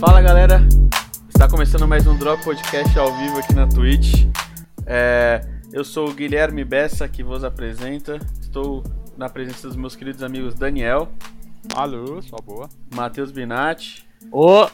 [0.00, 0.60] Fala galera,
[1.28, 4.26] está começando mais um Drop Podcast ao vivo aqui na Twitch.
[4.86, 5.40] É,
[5.72, 8.18] eu sou o Guilherme Bessa que vos apresenta.
[8.40, 8.82] Estou
[9.16, 11.12] na presença dos meus queridos amigos Daniel,
[11.74, 12.68] Alô, sua boa.
[12.94, 14.66] Matheus Binatti, Ô,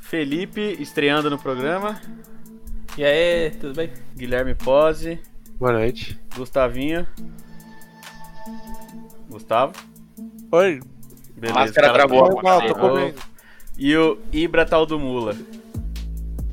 [0.00, 2.00] Felipe estreando no programa,
[2.98, 3.90] e aí, tudo bem?
[4.16, 5.20] Guilherme Pose,
[5.58, 6.18] Boa noite.
[6.36, 7.06] Gustavinho.
[9.28, 9.72] Gustavo?
[10.52, 10.80] Oi.
[11.36, 11.58] Beleza.
[11.58, 12.42] Máscara cara, travou.
[12.42, 13.18] tá- tô comendo.
[13.76, 15.36] E o Ibra Tal do Mula.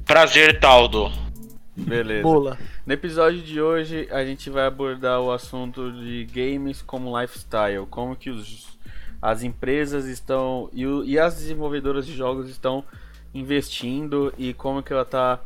[0.05, 1.11] Prazer, Taldo.
[1.75, 2.27] Beleza.
[2.27, 2.57] Mula.
[2.85, 8.15] No episódio de hoje a gente vai abordar o assunto de games como lifestyle, como
[8.15, 8.77] que os,
[9.21, 12.83] as empresas estão e, o- e as desenvolvedoras de jogos estão
[13.33, 15.39] investindo e como que ela está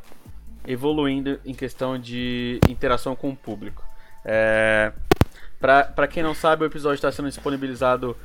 [0.67, 3.83] evoluindo em questão de interação com o público.
[4.23, 4.91] É,
[5.59, 8.15] Para quem não sabe, o episódio está sendo disponibilizado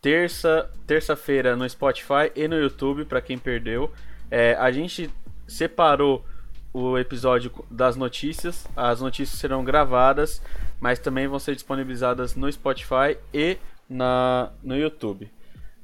[0.00, 3.90] terça terça-feira no Spotify e no YouTube para quem perdeu.
[4.30, 5.10] É, a gente
[5.46, 6.24] separou
[6.72, 8.66] o episódio das notícias.
[8.76, 10.42] As notícias serão gravadas,
[10.78, 13.56] mas também vão ser disponibilizadas no Spotify e
[13.88, 15.30] na, no YouTube.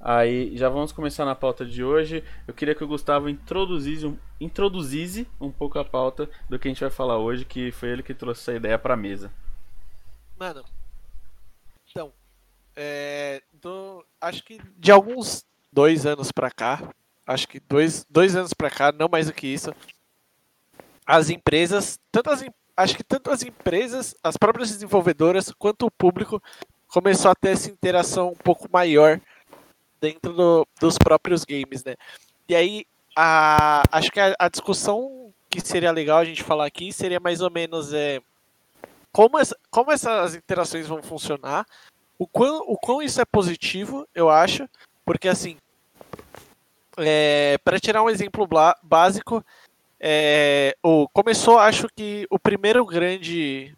[0.04, 2.24] Aí já vamos começar na pauta de hoje.
[2.48, 6.80] Eu queria que o Gustavo introduzisse introduzisse um pouco a pauta do que a gente
[6.80, 9.30] vai falar hoje, que foi ele que trouxe essa ideia para mesa.
[10.36, 10.64] Mano.
[11.88, 12.12] Então.
[12.74, 13.42] É.
[13.52, 16.82] do- acho que de alguns dois anos pra cá.
[17.24, 19.72] Acho que dois, dois anos pra cá, não mais do que isso.
[21.06, 22.00] As empresas.
[22.10, 22.44] Tanto as,
[22.76, 26.42] acho que tanto as empresas, as próprias desenvolvedoras, quanto o público
[26.88, 29.20] começou a ter essa interação um pouco maior
[30.02, 31.94] dentro do- dos próprios games, né?
[32.48, 32.84] E aí,
[33.16, 37.40] a, acho que a, a discussão que seria legal a gente falar aqui seria mais
[37.40, 38.20] ou menos é,
[39.12, 39.38] como,
[39.70, 41.64] como essas interações vão funcionar,
[42.18, 44.68] o quão, o quão isso é positivo, eu acho,
[45.04, 45.56] porque assim,
[47.62, 48.48] para tirar um exemplo
[48.82, 49.44] básico,
[50.00, 53.76] é, o, começou, acho que o primeiro grande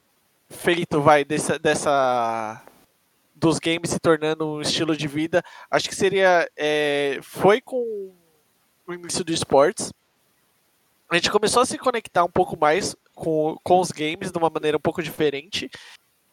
[0.48, 2.62] feito vai dessa, dessa
[3.44, 8.12] dos games se tornando um estilo de vida, acho que seria é, foi com
[8.86, 9.92] o início do esportes.
[11.10, 14.48] A gente começou a se conectar um pouco mais com, com os games de uma
[14.48, 15.70] maneira um pouco diferente.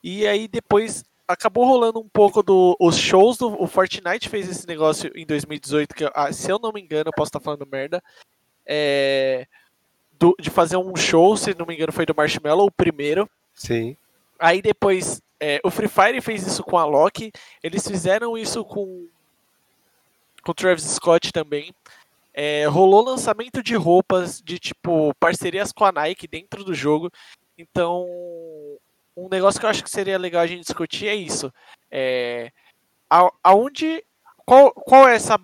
[0.02, 4.66] E aí depois acabou rolando um pouco dos os shows do o Fortnite fez esse
[4.68, 8.04] negócio em 2018 que ah, se eu não me engano eu posso estar falando merda
[8.66, 9.48] é,
[10.20, 13.96] do- de fazer um show se não me engano foi do Marshmallow o primeiro Sim.
[14.40, 17.31] Aí depois, é, o Free Fire fez isso com a Loki,
[17.63, 19.07] eles fizeram isso com
[20.44, 21.74] com o Travis Scott também.
[22.34, 27.12] É, rolou lançamento de roupas, de tipo, parcerias com a Nike dentro do jogo.
[27.57, 28.07] Então,
[29.16, 31.53] um negócio que eu acho que seria legal a gente discutir é isso.
[31.91, 32.51] É,
[33.09, 34.03] a- aonde,
[34.46, 35.38] qual, qual é essa,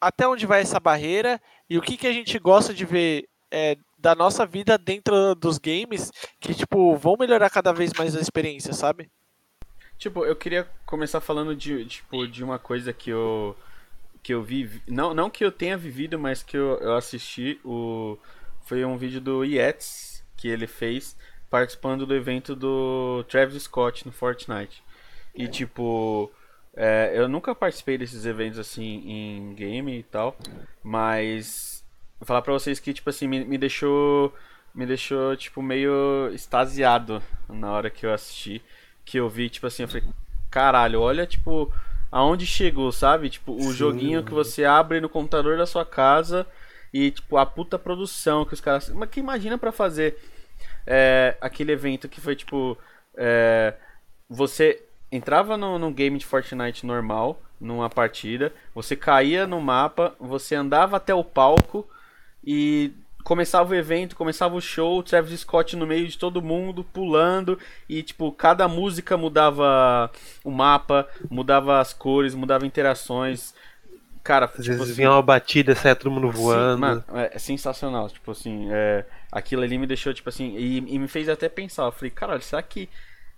[0.00, 3.76] até onde vai essa barreira e o que, que a gente gosta de ver é,
[3.98, 8.72] da nossa vida dentro dos games que, tipo, vão melhorar cada vez mais a experiência,
[8.72, 9.10] sabe?
[10.00, 13.54] Tipo, eu queria começar falando de, tipo, de uma coisa que eu
[14.22, 18.18] que eu vi, não, não que eu tenha vivido, mas que eu, eu assisti o
[18.62, 21.16] foi um vídeo do Yates que ele fez
[21.50, 24.82] participando do evento do Travis Scott no Fortnite.
[25.34, 26.30] E tipo,
[26.74, 30.34] é, eu nunca participei desses eventos assim em game e tal,
[30.82, 31.84] mas
[32.18, 34.34] vou falar pra vocês que tipo assim me, me deixou
[34.74, 38.62] me deixou tipo meio extasiado na hora que eu assisti,
[39.10, 40.04] que eu vi tipo assim, eu falei,
[40.48, 41.72] caralho, olha tipo
[42.12, 43.28] aonde chegou, sabe?
[43.28, 43.72] Tipo, o Sim.
[43.72, 46.46] joguinho que você abre no computador da sua casa
[46.92, 50.16] e tipo a puta produção que os caras, mas que imagina pra fazer
[50.86, 52.78] é, aquele evento que foi tipo
[53.16, 53.74] é,
[54.28, 60.54] você entrava no, no game de Fortnite normal, numa partida, você caía no mapa, você
[60.54, 61.88] andava até o palco
[62.44, 62.92] e
[63.24, 67.58] começava o evento, começava o show, Travis Scott no meio de todo mundo, pulando,
[67.88, 70.10] e tipo, cada música mudava
[70.44, 73.54] o mapa, mudava as cores, mudava interações.
[74.22, 76.78] Cara, Às tipo vezes assim, vinha uma batida, saia todo mundo Sim, voando.
[76.78, 78.08] mano, é, é sensacional.
[78.08, 81.84] Tipo assim, é, aquilo ali me deixou, tipo assim, e, e me fez até pensar.
[81.84, 82.88] Eu falei, caralho, será que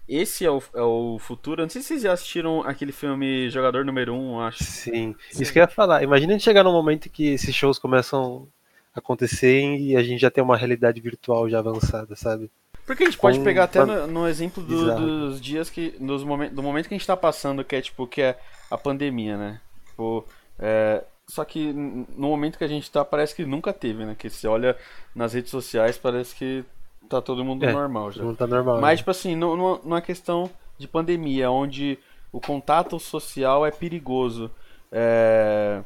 [0.09, 1.62] esse é o, é o futuro?
[1.62, 4.65] Eu não sei se vocês já assistiram aquele filme Jogador Número 1, acho.
[4.65, 5.15] Sim.
[5.31, 6.03] Isso que eu ia falar.
[6.03, 8.49] Imagina a gente chegar num momento que esses shows começam
[8.94, 12.50] a acontecer e a gente já tem uma realidade virtual já avançada, sabe?
[12.87, 15.91] Porque a gente pode Com- pegar até no, no exemplo do- dos dias que.
[16.00, 18.39] Dos momen- do momento que a gente tá passando, que é tipo, que é
[18.71, 19.61] a pandemia, né?
[19.87, 20.25] Tipo,
[20.59, 24.17] é, só que no momento que a gente tá, parece que nunca teve, né?
[24.19, 24.77] Que você olha
[25.15, 26.65] nas redes sociais, parece que
[27.09, 28.17] tá todo mundo É, normal já.
[28.19, 28.81] Todo mundo tá normal.
[28.81, 28.97] Mas, né?
[28.97, 31.99] tipo assim, nu- numa, numa questão de pandemia, onde
[32.33, 34.50] o contato social é perigoso,
[34.91, 35.83] é,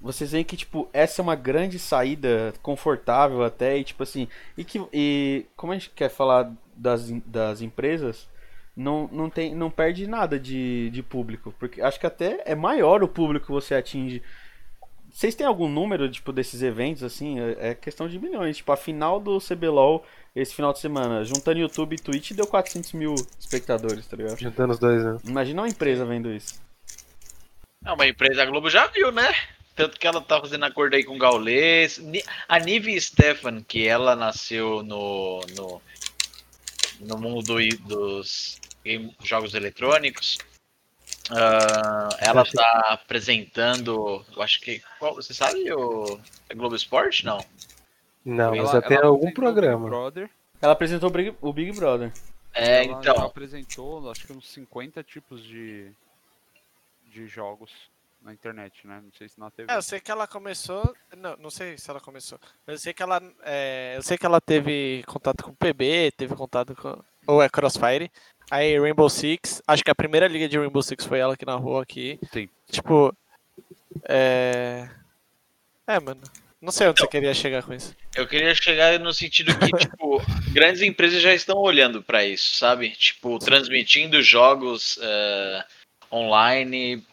[0.00, 4.64] vocês veem que, tipo, essa é uma grande saída, confortável até, e, tipo assim, e
[4.64, 8.28] que, e como a gente quer falar das, das empresas,
[8.76, 13.02] não, não, tem, não perde nada de, de público, porque acho que até é maior
[13.02, 14.22] o público que você atinge.
[15.10, 17.40] Vocês têm algum número, tipo, desses eventos, assim?
[17.40, 18.58] É é questão de milhões.
[18.58, 20.04] Tipo, a final do CBLOL
[20.36, 24.38] esse final de semana, juntando YouTube e Twitch, deu 400 mil espectadores, tá ligado?
[24.38, 25.16] Juntando os dois, né?
[25.24, 26.60] Imagina uma empresa vendo isso.
[27.82, 29.32] É uma empresa, a Globo já viu, né?
[29.76, 31.98] Tanto que ela tá fazendo acordo aí com o Gaules.
[31.98, 35.82] Ni- A Nive Stefan, que ela nasceu no, no,
[37.00, 37.56] no mundo
[37.86, 40.38] dos game- jogos eletrônicos,
[41.30, 46.18] ah, ela tá apresentando, eu acho que, qual- você sabe o
[46.48, 47.24] é Globo Esporte?
[47.26, 47.44] Não.
[48.24, 49.88] Não, Ela- mas tem ela algum apresentou o Big programa.
[49.88, 50.30] Brother,
[50.62, 52.10] Ela apresentou o Big, o Big Brother.
[52.54, 55.90] É, ela então, apresentou, acho que uns 50 tipos de,
[57.12, 57.70] de jogos
[58.26, 59.00] na internet, né?
[59.02, 59.72] Não sei se na TV.
[59.72, 60.94] É, eu sei que ela começou.
[61.16, 62.38] Não, não sei se ela começou.
[62.66, 63.22] Mas eu sei que ela.
[63.44, 67.00] é, eu sei que ela teve contato com o PB, teve contato com.
[67.26, 68.10] Ou é Crossfire.
[68.50, 69.62] Aí Rainbow Six.
[69.66, 72.18] Acho que a primeira liga de Rainbow Six foi ela que narrou aqui.
[72.32, 72.48] Sim.
[72.68, 73.16] Tipo.
[74.08, 74.90] É.
[75.86, 76.20] É, mano.
[76.60, 77.94] Não sei onde você queria chegar com isso.
[78.16, 80.20] Eu queria chegar no sentido que, tipo,
[80.52, 82.90] grandes empresas já estão olhando para isso, sabe?
[82.90, 85.64] Tipo, transmitindo jogos eh,
[86.10, 87.04] online,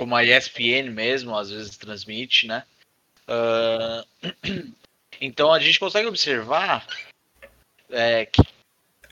[0.00, 2.64] como a ESPN mesmo, às vezes transmite, né?
[3.28, 4.02] Ah,
[5.20, 6.86] então a gente consegue observar
[7.90, 8.42] eh, que,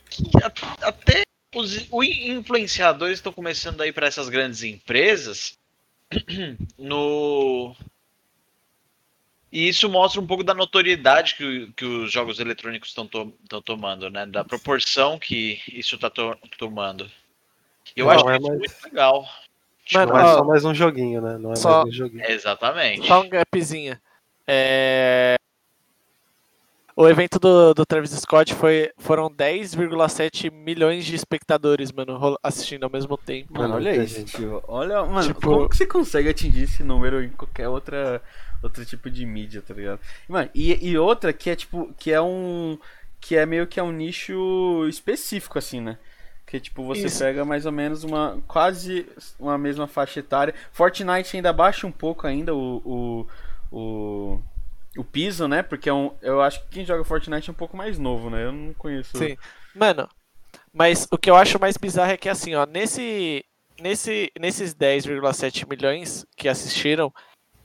[0.09, 0.45] que
[0.81, 1.25] até
[1.55, 5.59] os os influenciadores estão começando a ir para essas grandes empresas
[6.79, 7.77] no
[9.53, 13.07] e isso mostra um pouco da notoriedade que, que os jogos eletrônicos estão
[13.63, 14.25] tomando, né?
[14.25, 16.11] Da proporção que isso está
[16.57, 17.11] tomando.
[17.95, 19.29] E eu Não, acho é muito legal.
[19.95, 21.39] Mano, não é ó, só mais um joguinho, né?
[21.39, 22.25] Não é só- mais um joguinho.
[22.31, 23.07] Exatamente.
[23.07, 24.01] Só um gapzinha.
[24.47, 25.37] É...
[26.97, 32.91] O evento do, do Travis Scott foi, foram 10,7 milhões de espectadores, mano, assistindo ao
[32.91, 33.53] mesmo tempo.
[33.57, 34.37] Mano, olha isso, gente.
[34.67, 38.21] Olha, mano, Tipo- como que você consegue atingir esse número em qualquer outra
[38.61, 40.01] outro tipo de mídia, tá ligado?
[40.29, 42.77] Mano, e, e outra que é tipo, que é um
[43.21, 45.99] que é meio que é um nicho específico assim, né?
[46.49, 47.19] Que tipo, você Isso.
[47.19, 49.07] pega mais ou menos uma quase
[49.39, 50.55] uma mesma faixa etária.
[50.73, 53.27] Fortnite ainda baixa um pouco ainda o o,
[53.71, 54.43] o,
[54.97, 55.63] o piso, né?
[55.63, 58.47] Porque é um, eu acho que quem joga Fortnite é um pouco mais novo, né?
[58.47, 59.19] Eu não conheço.
[59.19, 59.37] Sim.
[59.75, 60.09] Mano,
[60.73, 63.45] mas o que eu acho mais bizarro é que assim, ó, nesse,
[63.79, 67.13] nesse, nesses 10,7 milhões que assistiram,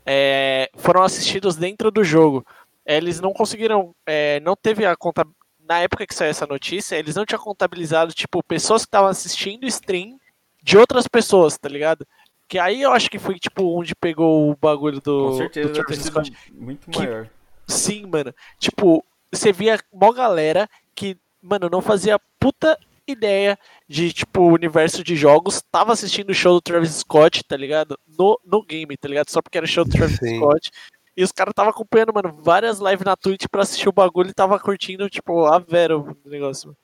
[0.05, 2.45] é, foram assistidos dentro do jogo.
[2.85, 5.25] Eles não conseguiram, é, não teve a conta
[5.67, 9.65] na época que saiu essa notícia, eles não tinham contabilizado tipo pessoas que estavam assistindo
[9.65, 10.19] stream
[10.61, 12.05] de outras pessoas, tá ligado?
[12.47, 15.73] Que aí eu acho que foi tipo onde pegou o bagulho do, Com certeza do
[15.73, 16.33] Travis Scott.
[16.53, 17.29] muito Que- maior.
[17.67, 18.33] Sim, mano.
[18.59, 22.77] Tipo, você via mó galera que, mano, não fazia puta
[23.07, 23.57] ideia
[23.87, 27.97] de, tipo, o universo de jogos, tava assistindo o show do Travis Scott, tá ligado?
[28.17, 29.29] No, no game, tá ligado?
[29.29, 30.37] Só porque era show do Travis Sim.
[30.37, 30.71] Scott.
[31.15, 34.33] E os caras tava acompanhando, mano, várias lives na Twitch pra assistir o bagulho e
[34.33, 36.67] tava curtindo, tipo, a vera o negócio.
[36.69, 36.77] mano.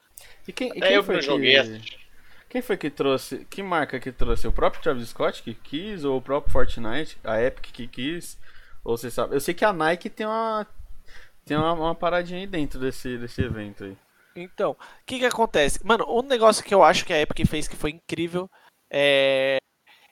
[0.48, 1.58] E quem, e Até quem eu foi joguei que...
[1.58, 2.10] assisti.
[2.50, 3.46] Quem foi que trouxe?
[3.46, 4.48] Que marca que trouxe?
[4.48, 6.04] O próprio Travis Scott que quis?
[6.04, 7.18] Ou o próprio Fortnite?
[7.24, 8.40] A Epic que quis?
[8.84, 9.36] Ou você sabe?
[9.36, 10.66] Eu sei que a Nike tem uma.
[11.46, 13.96] Tem uma, uma paradinha aí dentro desse, desse evento aí.
[14.36, 15.80] Então, o que que acontece?
[15.84, 18.50] Mano, um negócio que eu acho que a Epic fez que foi incrível
[18.92, 19.58] é.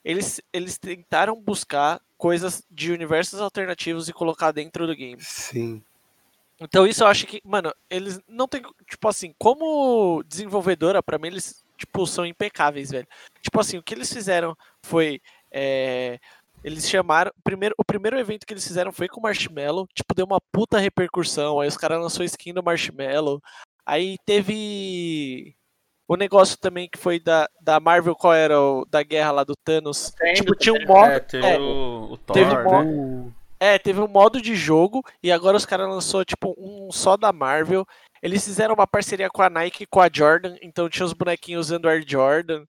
[0.05, 5.21] Eles, eles tentaram buscar coisas de universos alternativos e colocar dentro do game.
[5.21, 5.83] Sim.
[6.59, 11.27] Então isso eu acho que, mano, eles não tem, tipo assim, como desenvolvedora, pra mim
[11.27, 13.07] eles, tipo, são impecáveis, velho.
[13.41, 15.21] Tipo assim, o que eles fizeram foi,
[15.51, 16.19] é,
[16.63, 20.15] eles chamaram, o primeiro, o primeiro evento que eles fizeram foi com o Marshmallow, tipo,
[20.15, 23.39] deu uma puta repercussão, aí os caras lançou skin do Marshmallow,
[23.86, 25.55] aí teve
[26.07, 29.55] o negócio também que foi da, da Marvel, qual era o, da guerra lá do
[29.55, 32.63] Thanos, tipo, tinha um modo, é, teve é, o, o Thor, teve né?
[32.63, 37.17] mo- é, teve um modo de jogo e agora os caras lançou tipo um só
[37.17, 37.85] da Marvel.
[38.21, 41.67] Eles fizeram uma parceria com a Nike e com a Jordan, então tinha os bonequinhos
[41.67, 42.65] usando Air Jordan.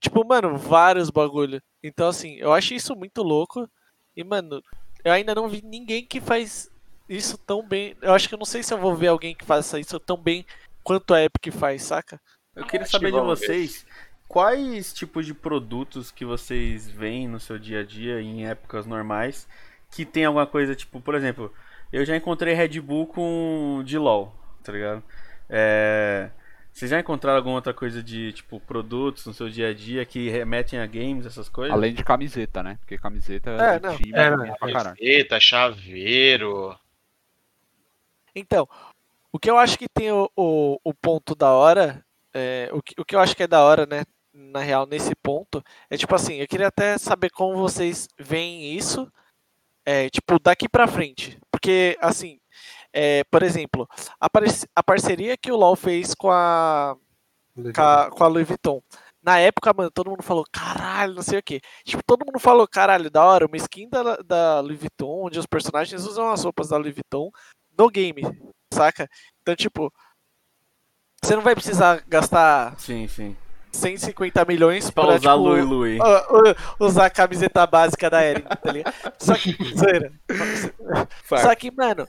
[0.00, 1.62] Tipo, mano, vários bagulho.
[1.82, 3.68] Então assim, eu acho isso muito louco.
[4.16, 4.60] E mano,
[5.04, 6.70] eu ainda não vi ninguém que faz
[7.08, 7.96] isso tão bem.
[8.02, 10.16] Eu acho que eu não sei se eu vou ver alguém que faça isso tão
[10.16, 10.44] bem
[10.82, 12.20] quanto a Epic faz, saca?
[12.54, 13.86] Eu queria saber de vocês
[14.28, 19.48] quais tipos de produtos que vocês veem no seu dia a dia em épocas normais
[19.90, 21.52] que tem alguma coisa tipo, por exemplo,
[21.92, 25.02] eu já encontrei Red Bull com de LOL, tá ligado?
[25.48, 26.30] É,
[26.72, 30.30] Vocês já encontraram alguma outra coisa de, tipo, produtos no seu dia a dia que
[30.30, 31.74] remetem a games, essas coisas?
[31.74, 32.78] Além de camiseta, né?
[32.80, 33.96] Porque camiseta É, não.
[33.96, 34.38] time É, é, não.
[34.38, 34.96] bonito pra caralho.
[34.98, 36.74] Eita, chaveiro.
[38.34, 38.66] Então,
[39.30, 42.02] o que eu acho que tem o, o, o ponto da hora,
[42.34, 45.14] é, o, que, o que eu acho que é da hora, né, na real, nesse
[45.14, 49.10] ponto, é tipo assim, eu queria até saber como vocês veem isso,
[49.84, 51.38] é, tipo, daqui pra frente.
[51.50, 52.38] Porque, assim,
[52.92, 56.96] é, por exemplo, a, parec- a parceria que o LoL fez com a,
[57.74, 58.82] com a, com a Louis Vuitton.
[59.22, 61.60] Na época, mano, todo mundo falou, caralho, não sei o que.
[61.84, 65.46] Tipo, todo mundo falou, caralho, da hora, uma skin da, da Louis Vuitton, onde os
[65.46, 67.30] personagens usam as roupas da Louis Vuitton
[67.78, 68.22] no game,
[68.72, 69.08] saca?
[69.40, 69.92] Então, tipo,
[71.22, 73.36] você não vai precisar gastar Sim, sim.
[73.72, 75.98] 150 milhões Pra pra, usar tipo, Lui Lui.
[76.78, 78.94] usar a camiseta básica da Eren, tá ligado?
[79.18, 79.56] Só que.
[81.40, 82.06] Só que, mano,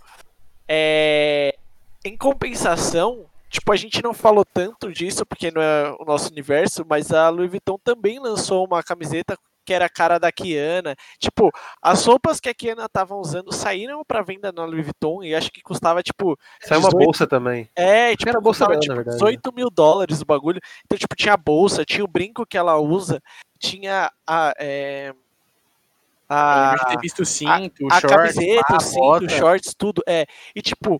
[0.67, 1.55] é...
[2.03, 6.85] em compensação, tipo, a gente não falou tanto disso porque não é o nosso universo,
[6.87, 10.95] mas a Louis Vuitton também lançou uma camiseta que era a cara da Kiana.
[11.19, 11.51] Tipo,
[11.81, 15.51] as roupas que a Kiana tava usando saíram pra venda na Louis Vuitton e acho
[15.51, 17.69] que custava, tipo, Saiu uma 18 bolsa também.
[17.75, 20.59] é, tipo, Era a bolsa custava, dela, tipo, na verdade, 18 mil dólares o bagulho.
[20.85, 23.21] Então, tipo, tinha a bolsa, tinha o brinco que ela usa,
[23.59, 24.53] tinha a.
[24.57, 29.29] É, Eu a, ter visto o cinto, o a short, camiseta, pá, o a cinto,
[29.29, 30.01] shorts, tudo.
[30.07, 30.25] É.
[30.55, 30.99] E tipo,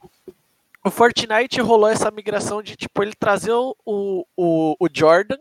[0.86, 5.38] o Fortnite rolou essa migração de tipo ele trazer o, o, o Jordan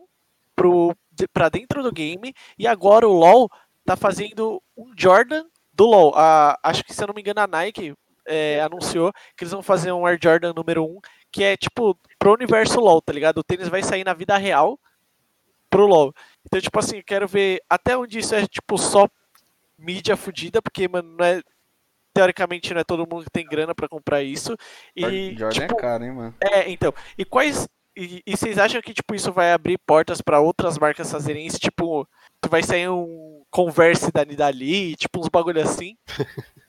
[0.55, 3.49] pro, de, pra dentro do game e agora o LoL
[3.85, 6.13] tá fazendo um Jordan do LoL.
[6.15, 7.93] A, acho que se eu não me engano a Nike
[8.25, 10.99] é, anunciou que eles vão fazer um Air Jordan número 1
[11.31, 13.39] que é tipo pro universo LoL, tá ligado?
[13.39, 14.79] O tênis vai sair na vida real
[15.69, 16.13] pro LoL.
[16.45, 19.07] Então, tipo assim, eu quero ver até onde isso é tipo só
[19.77, 21.41] mídia fudida, porque, mano, não é.
[22.13, 24.55] Teoricamente não é todo mundo que tem grana pra comprar isso.
[24.95, 26.35] E, Jordan tipo, é caro, hein, mano.
[26.39, 26.93] é, então.
[27.17, 27.67] E quais.
[27.95, 31.59] E, e vocês acham que, tipo, isso vai abrir portas pra outras marcas fazerem isso?
[31.59, 32.07] Tipo,
[32.41, 35.95] tu vai sair um Converse da Nidali, tipo, uns bagulho assim.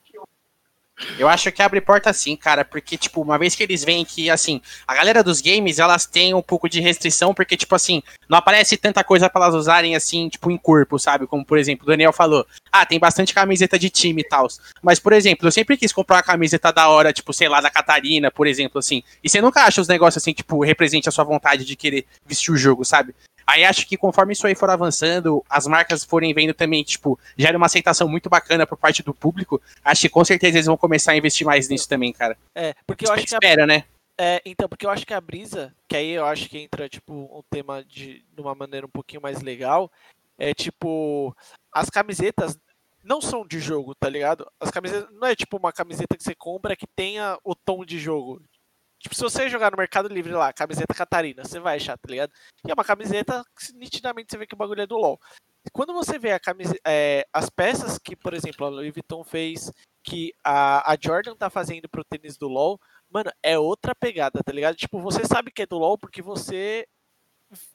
[1.18, 4.28] Eu acho que abre porta sim, cara, porque, tipo, uma vez que eles veem que,
[4.28, 8.38] assim, a galera dos games, elas têm um pouco de restrição, porque, tipo, assim, não
[8.38, 11.26] aparece tanta coisa pra elas usarem, assim, tipo, em corpo, sabe?
[11.26, 14.48] Como, por exemplo, o Daniel falou, ah, tem bastante camiseta de time e tal.
[14.82, 17.70] Mas, por exemplo, eu sempre quis comprar uma camiseta da hora, tipo, sei lá, da
[17.70, 19.02] Catarina, por exemplo, assim.
[19.22, 22.52] E você nunca acha os negócios, assim, tipo, represente a sua vontade de querer vestir
[22.52, 23.14] o jogo, sabe?
[23.46, 27.56] Aí acho que conforme isso aí for avançando, as marcas forem vendo também, tipo, gera
[27.56, 31.12] uma aceitação muito bacana por parte do público, acho que com certeza eles vão começar
[31.12, 32.36] a investir mais nisso também, cara.
[32.54, 33.84] É, porque eu acho que a Espera, né?
[34.16, 37.12] É, então, porque eu acho que a brisa, que aí eu acho que entra, tipo,
[37.12, 39.90] um tema de, de uma maneira um pouquinho mais legal,
[40.38, 41.36] é tipo,
[41.72, 42.58] as camisetas
[43.02, 44.50] não são de jogo, tá ligado?
[44.58, 47.98] As camisetas não é tipo uma camiseta que você compra que tenha o tom de
[47.98, 48.40] jogo.
[49.04, 52.32] Tipo, se você jogar no Mercado Livre lá, camiseta Catarina, você vai achar, tá ligado?
[52.66, 55.20] E é uma camiseta que nitidamente você vê que o bagulho é do LoL.
[55.74, 56.40] Quando você vê a
[56.86, 59.70] é, as peças que, por exemplo, a Louis Vuitton fez,
[60.02, 62.80] que a, a Jordan tá fazendo pro tênis do LoL,
[63.10, 64.74] mano, é outra pegada, tá ligado?
[64.74, 66.88] Tipo, você sabe que é do LoL porque você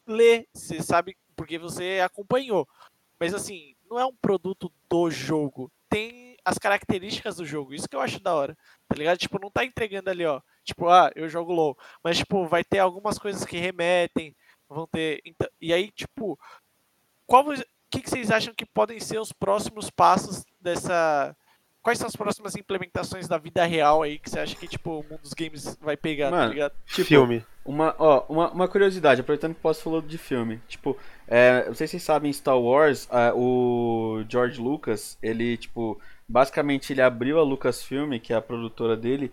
[0.07, 2.67] lê, você sabe porque você acompanhou.
[3.19, 5.71] Mas assim, não é um produto do jogo.
[5.87, 7.71] Tem as características do jogo.
[7.71, 8.57] Isso que eu acho da hora.
[8.87, 9.19] Tá ligado?
[9.19, 10.41] Tipo, não tá entregando ali, ó.
[10.69, 11.77] Tipo, ah, eu jogo LoL.
[12.03, 14.35] Mas, tipo, vai ter algumas coisas que remetem.
[14.69, 15.21] Vão ter.
[15.25, 16.37] então- E aí, tipo,
[17.25, 17.53] qual o
[17.89, 21.35] que, que vocês acham que podem ser os próximos passos dessa.
[21.81, 25.03] Quais são as próximas implementações da vida real aí que você acha que, tipo, o
[25.03, 26.73] mundo dos games vai pegar, tá Mano, ligado?
[26.85, 27.45] Tipo, Filme.
[27.65, 30.61] Uma, ó, uma, uma curiosidade, aproveitando que posso falar de filme.
[30.67, 30.97] Tipo,
[31.27, 35.99] é, não sei se vocês sabem, em Star Wars, ah, o George Lucas, ele, tipo,
[36.27, 39.31] basicamente ele abriu a Lucasfilm, que é a produtora dele,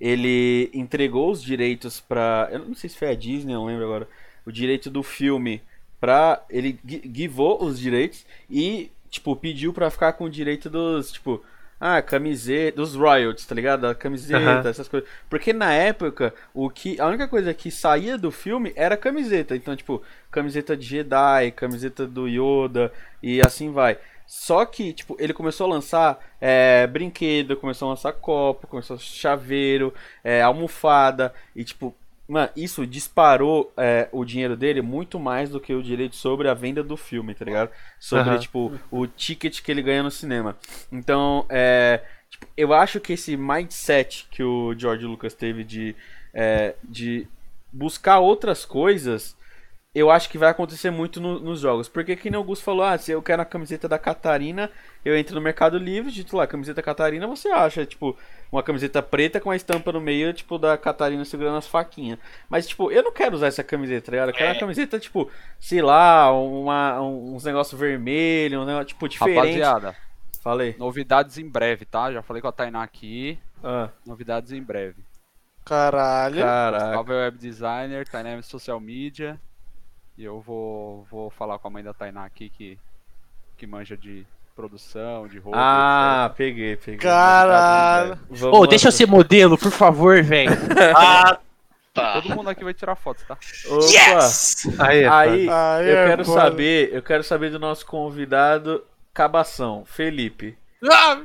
[0.00, 2.48] ele entregou os direitos pra.
[2.50, 4.08] Eu não sei se foi a Disney, não lembro agora.
[4.46, 5.60] O direito do filme
[6.00, 6.42] pra.
[6.48, 6.78] Ele
[7.12, 11.42] givou os direitos e, tipo, pediu pra ficar com o direito dos, tipo.
[11.80, 13.86] Ah, camiseta, dos royalties, tá ligado?
[13.86, 14.68] A camiseta, Aham.
[14.68, 15.08] essas coisas.
[15.30, 19.54] Porque na época, o que a única coisa que saía do filme era camiseta.
[19.54, 23.96] Então, tipo, camiseta de Jedi, camiseta do Yoda e assim vai.
[24.28, 28.98] Só que, tipo, ele começou a lançar é, brinquedo, começou a lançar copo, começou a
[28.98, 31.96] chaveiro, é, almofada e, tipo,
[32.28, 36.52] mano, isso disparou é, o dinheiro dele muito mais do que o direito sobre a
[36.52, 37.70] venda do filme, tá ligado?
[37.98, 38.38] Sobre, Aham.
[38.38, 40.58] tipo, o ticket que ele ganha no cinema.
[40.92, 45.96] Então, é, tipo, eu acho que esse mindset que o George Lucas teve de,
[46.34, 47.26] é, de
[47.72, 49.34] buscar outras coisas,
[49.94, 51.88] eu acho que vai acontecer muito no- nos jogos.
[51.88, 54.70] Porque que nem o Gus falou, ah, se eu quero a camiseta da Catarina,
[55.04, 58.16] eu entro no Mercado Livre, digito lá, camiseta Catarina, você acha, tipo,
[58.52, 62.18] uma camiseta preta com a estampa no meio, tipo, da Catarina segurando as faquinhas.
[62.48, 64.16] Mas, tipo, eu não quero usar essa camiseta, tá?
[64.18, 64.52] Eu quero É.
[64.52, 69.36] uma camiseta, tipo, sei lá, uma, um- uns negócios vermelhos, um negócio, tipo, diferente.
[69.60, 69.96] Rapaziada,
[70.42, 70.76] Falei.
[70.78, 72.12] novidades em breve, tá?
[72.12, 73.38] Já falei com a Tainá aqui.
[73.64, 75.02] Ah, Novidades em breve.
[75.64, 76.40] Caralho.
[76.40, 77.00] caraca.
[77.12, 79.38] Web designer, Tainá é social media.
[80.18, 82.76] E eu vou, vou falar com a mãe da Tainá aqui que,
[83.56, 85.56] que manja de produção, de roupa.
[85.56, 86.98] Ah, peguei, peguei.
[86.98, 88.18] Caralho.
[88.52, 90.50] Ô, deixa eu ser modelo, por favor, velho.
[90.96, 91.40] Ah, etc.
[91.94, 92.12] tá.
[92.20, 93.38] Todo mundo aqui vai tirar fotos, tá?
[93.68, 93.84] Opa.
[93.84, 94.66] Yes!
[94.80, 95.48] Aí, Aí.
[95.48, 98.84] Aí eu é quero saber, eu quero saber do nosso convidado
[99.14, 100.58] Cabação, Felipe.
[100.90, 101.22] Ah,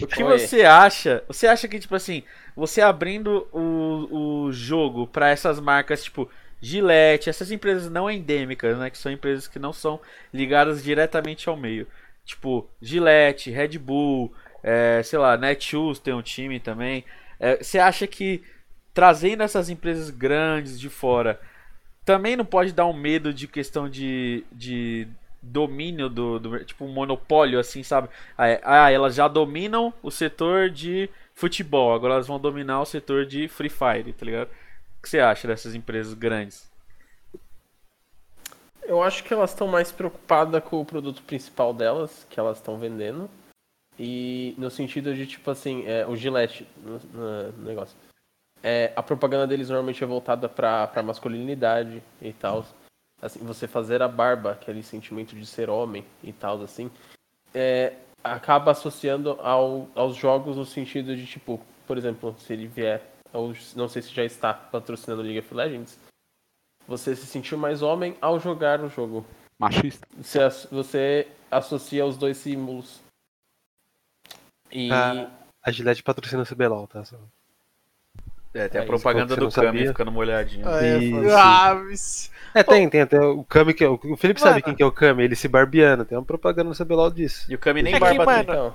[0.00, 1.24] O que você acha?
[1.26, 2.22] Você acha que, tipo assim,
[2.54, 8.90] você abrindo o, o jogo pra essas marcas, tipo, Gillette, essas empresas não endêmicas, né?
[8.90, 10.00] Que são empresas que não são
[10.32, 11.86] ligadas diretamente ao meio.
[12.24, 14.32] Tipo, Gillette, Red Bull,
[14.62, 17.04] é, sei lá, Netshoes tem um time também.
[17.38, 18.42] É, você acha que
[18.94, 21.38] trazendo essas empresas grandes de fora
[22.04, 25.06] também não pode dar um medo de questão de, de
[25.42, 30.70] domínio do, do tipo um monopólio assim sabe ah, é- elas já dominam o setor
[30.70, 34.48] de futebol agora elas vão dominar o setor de Free Fire tá ligado
[35.06, 36.68] que você acha dessas empresas grandes
[38.82, 42.76] Eu acho que elas estão mais preocupadas com o produto principal delas, que elas estão
[42.76, 43.30] vendendo.
[43.98, 46.98] E no sentido de, tipo assim, é, o Gillette no,
[47.52, 47.96] no negócio.
[48.62, 52.66] É, a propaganda deles normalmente é voltada pra, pra masculinidade e tal.
[53.22, 56.90] Assim, você fazer a barba, aquele sentimento de ser homem e tal, assim,
[57.54, 63.02] é, acaba associando ao, aos jogos no sentido de, tipo, por exemplo, se ele vier,
[63.36, 65.98] ou não sei se já está patrocinando League of Legends,
[66.88, 69.24] você se sentir mais homem ao jogar o jogo.
[69.58, 70.06] Machista.
[70.16, 70.38] Você,
[70.70, 73.00] você associa os dois símbolos.
[74.70, 75.30] E Ah.
[75.62, 77.02] A Gillette patrocina o CBLOL, tá?
[78.54, 81.36] É, tem a É, isso, propaganda você do Kami ficando molhadinho Ah, é, Isso.
[81.36, 81.74] Ah,
[82.54, 84.62] É, tem, tem até o Kami, que é, o Felipe sabe Mano.
[84.62, 87.50] quem que é o Kami, ele se barbeando, tem uma propaganda no CBLOL disso.
[87.50, 88.74] e o Kami nem É que, barba tem mano, então,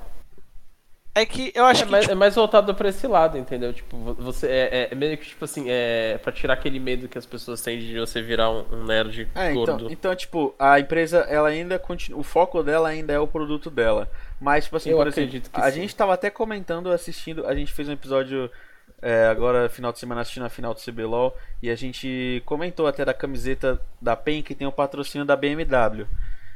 [1.13, 1.91] É que eu acho é, que.
[1.91, 3.74] mais, tipo, é mais voltado pra esse lado, entendeu?
[3.74, 7.17] Tipo, vo- você é, é meio que tipo assim, é pra tirar aquele medo que
[7.17, 9.91] as pessoas têm de você virar um, um nerd É, então, gordo.
[9.91, 12.19] então, tipo, a empresa, ela ainda continua.
[12.19, 14.10] O foco dela ainda é o produto dela.
[14.39, 15.82] Mas, tipo assim, Eu por exemplo, acredito que a sim.
[15.82, 17.45] gente tava até comentando, assistindo.
[17.45, 18.50] A gente fez um episódio
[19.02, 21.36] é, agora, final de semana, assistindo a final do CBLOL.
[21.62, 26.08] E a gente comentou até da camiseta da PEN que tem o patrocínio da BMW.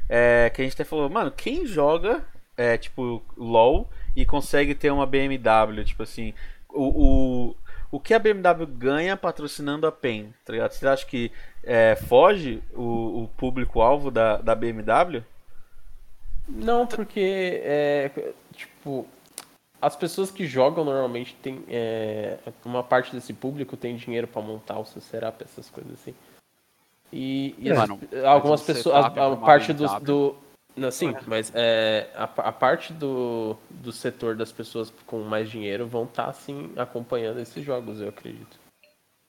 [0.07, 2.23] É, que a gente até falou, mano, quem joga,
[2.55, 5.83] é, tipo, LOL e consegue ter uma BMW?
[5.83, 6.33] Tipo assim,
[6.69, 6.83] o,
[7.51, 7.55] o,
[7.91, 10.71] o que a BMW ganha patrocinando a PEN, tá ligado?
[10.71, 11.31] Você acha que
[11.63, 15.23] é, foge o, o público-alvo da, da BMW?
[16.47, 18.11] Não, porque é,
[18.53, 19.07] tipo,
[19.81, 24.79] as pessoas que jogam normalmente tem é, uma parte desse público tem dinheiro pra montar
[24.79, 26.13] o seu setup, essas coisas assim.
[27.11, 30.05] E, e É, as- mano, algumas mas um pessoas, a, a parte do, BMW.
[30.05, 30.35] do
[30.75, 35.87] não, sim, mas é, a, a parte do, do setor das pessoas com mais dinheiro
[35.87, 38.57] vão estar assim acompanhando esses jogos, eu acredito.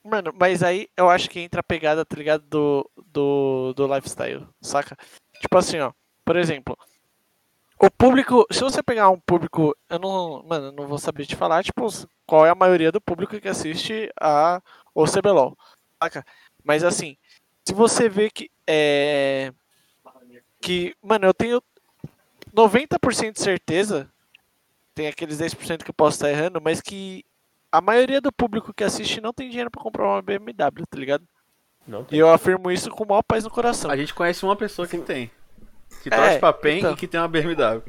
[0.05, 2.45] Mano, mas aí eu acho que entra a pegada, tá ligado?
[2.47, 4.97] Do, do, do lifestyle, saca?
[5.41, 5.93] Tipo assim, ó.
[6.25, 6.77] Por exemplo,
[7.79, 8.47] o público.
[8.51, 9.77] Se você pegar um público.
[9.89, 10.43] Eu não.
[10.45, 11.87] Mano, eu não vou saber te falar, tipo,
[12.27, 14.63] qual é a maioria do público que assiste a
[14.95, 15.57] o CBLOL,
[16.03, 16.25] saca?
[16.65, 17.17] Mas assim,
[17.67, 18.51] se você vê que.
[18.67, 19.53] É.
[20.67, 20.97] Que.
[21.03, 21.63] Mano, eu tenho
[22.55, 24.09] 90% de certeza.
[24.95, 27.25] Tem aqueles 10% que eu posso estar errando, mas que
[27.71, 31.25] a maioria do público que assiste não tem dinheiro pra comprar uma BMW, tá ligado?
[31.87, 33.91] Não E eu afirmo isso com o maior paz no coração.
[33.91, 35.31] A gente conhece uma pessoa que tem.
[36.03, 36.93] Que É, torce pra PEN então.
[36.93, 37.83] e que tem uma BMW.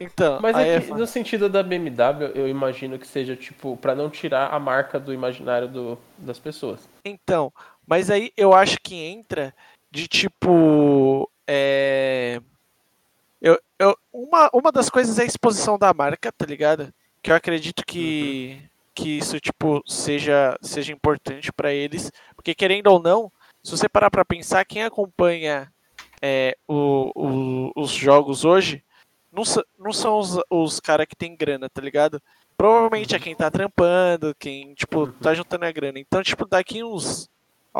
[0.00, 1.00] Então, Mas é é que, foda.
[1.00, 5.12] no sentido da BMW, eu imagino que seja tipo pra não tirar a marca do
[5.12, 6.88] imaginário do, das pessoas.
[7.04, 7.52] Então,
[7.86, 9.54] mas aí eu acho que entra
[9.90, 11.30] de tipo.
[11.48, 12.40] É...
[13.40, 16.92] Eu, eu, uma, uma das coisas é a exposição da marca, tá ligado?
[17.22, 18.60] Que eu acredito que,
[18.94, 22.12] que isso, tipo, seja, seja importante pra eles.
[22.34, 23.32] Porque querendo ou não,
[23.62, 25.72] se você parar pra pensar, quem acompanha
[26.20, 28.82] é, o, o- os jogos hoje
[29.32, 29.44] não,
[29.78, 32.20] não são os, os caras que tem grana, tá ligado?
[32.56, 36.00] Provavelmente é quem tá trampando, quem, tipo, tá juntando a grana.
[36.00, 37.30] Então, tipo, daqui uns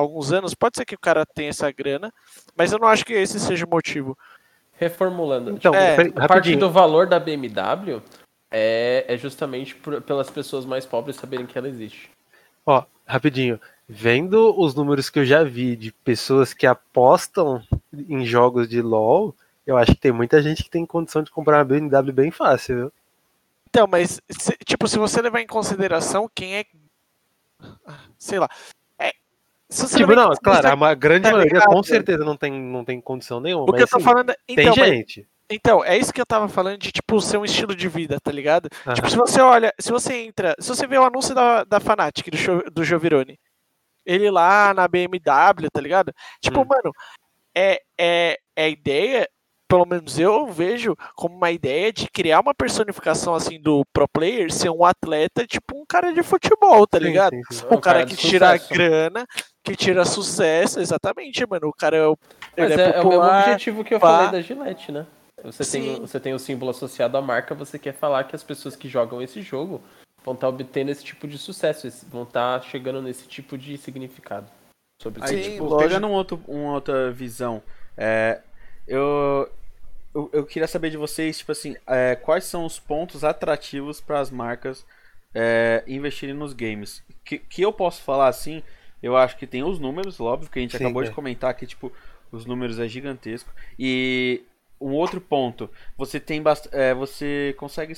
[0.01, 2.13] alguns anos, pode ser que o cara tenha essa grana,
[2.57, 4.17] mas eu não acho que esse seja o motivo.
[4.75, 5.51] Reformulando.
[5.51, 6.61] Então, É, a parte rapidinho.
[6.61, 8.01] do valor da BMW
[8.51, 12.11] é, é justamente por- pelas pessoas mais pobres saberem que ela existe.
[12.65, 13.61] Ó, rapidinho.
[13.91, 17.63] vendo os números que eu já vi de pessoas que apostam
[18.07, 19.35] em jogos de LoL,
[19.67, 22.77] eu acho que tem muita gente que tem condição de comprar uma BMW bem fácil,
[22.77, 22.93] viu?
[23.71, 26.65] Então, mas, se- tipo, se você levar em consideração quem é.
[28.19, 28.49] Sei lá.
[29.71, 31.67] Tipo, não, claro, a grande tá maioria ligado?
[31.69, 33.65] com certeza não tem, não tem condição nenhuma.
[33.65, 34.31] O que mas, eu tô assim, falando.
[34.31, 35.29] é- tem Então, mas- gente.
[35.51, 38.33] então, é isso que eu tava falando de, tipo, ser um estilo de vida, tá
[38.33, 38.69] ligado?
[38.95, 42.31] Tipo, se você olha, se você entra, se você vê o anúncio da, da Fanatic,
[42.31, 43.39] do, do Giovirone,
[44.07, 46.15] ele lá na BMW, tá ligado?
[46.41, 46.67] Tipo, Hum.
[46.67, 46.93] mano,
[47.55, 49.29] é, é, é a ideia,
[49.69, 54.51] pelo menos eu vejo como uma ideia de criar uma personificação assim do pro player
[54.51, 57.35] ser um atleta, tipo um cara de futebol, tá Sim, ligado?
[57.35, 57.65] sim, sim.
[57.71, 58.73] Um Um cara cara que tira sucesso.
[58.73, 59.27] grana,
[59.69, 61.69] que tira sucesso, exatamente, mano.
[61.69, 62.19] O cara é, o-
[62.57, 63.43] Mas é, é, é o mesmo popular.
[63.43, 64.17] objetivo que eu pá.
[64.19, 65.07] falei da Gillette, né?
[65.45, 66.01] Você tem, Sim.
[66.01, 69.23] você tem o símbolo associado à marca, você quer falar que as pessoas que jogam
[69.23, 69.81] esse jogo
[70.25, 74.47] vão estar obtendo esse tipo de sucesso, vão estar chegando nesse tipo de significado.
[75.01, 75.79] Sobre Aí, tipo, lógico.
[75.89, 77.63] pegando um outro, uma outra visão,
[77.97, 78.41] é,
[78.87, 79.49] eu,
[80.13, 84.19] eu, eu queria saber de vocês, tipo assim, é, quais são os pontos atrativos para
[84.19, 84.85] as marcas
[85.33, 87.01] é, investirem nos games?
[87.25, 88.61] Que, que eu posso falar assim,
[89.03, 91.07] eu acho que tem os números, óbvio, que a gente Sim, acabou é.
[91.07, 91.93] de comentar que, tipo,
[92.33, 93.51] os números é gigantesco.
[93.79, 94.43] E
[94.81, 97.95] um outro ponto, você tem bast é, você consegue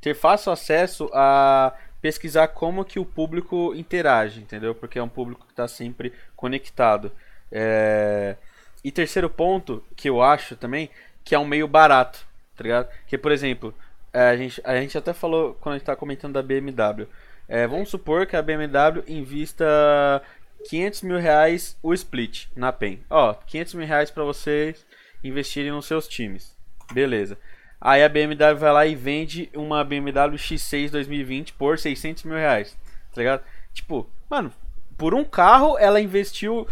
[0.00, 4.74] ter fácil acesso a pesquisar como que o público interage, entendeu?
[4.74, 7.10] Porque é um público que está sempre conectado.
[7.50, 8.36] É,
[8.82, 10.90] E terceiro ponto, que eu acho também,
[11.24, 12.88] que é um meio barato, tá ligado?
[13.06, 13.74] Que, por exemplo,
[14.12, 17.08] é, a gente, a gente até falou quando a gente tá comentando da BMW.
[17.48, 20.22] É, vamos supor que a BMW invista
[20.68, 23.00] 500 mil reais o split na PEN.
[23.10, 24.84] Ó, 500 mil reais pra vocês
[25.22, 26.56] investirem nos seus times.
[26.92, 27.38] Beleza.
[27.80, 32.76] Aí a BMW vai lá e vende uma BMW X6 2020 por 600 mil reais.
[33.14, 33.44] Tá ligado?
[33.72, 34.52] Tipo, mano,
[34.96, 36.66] por um carro ela investiu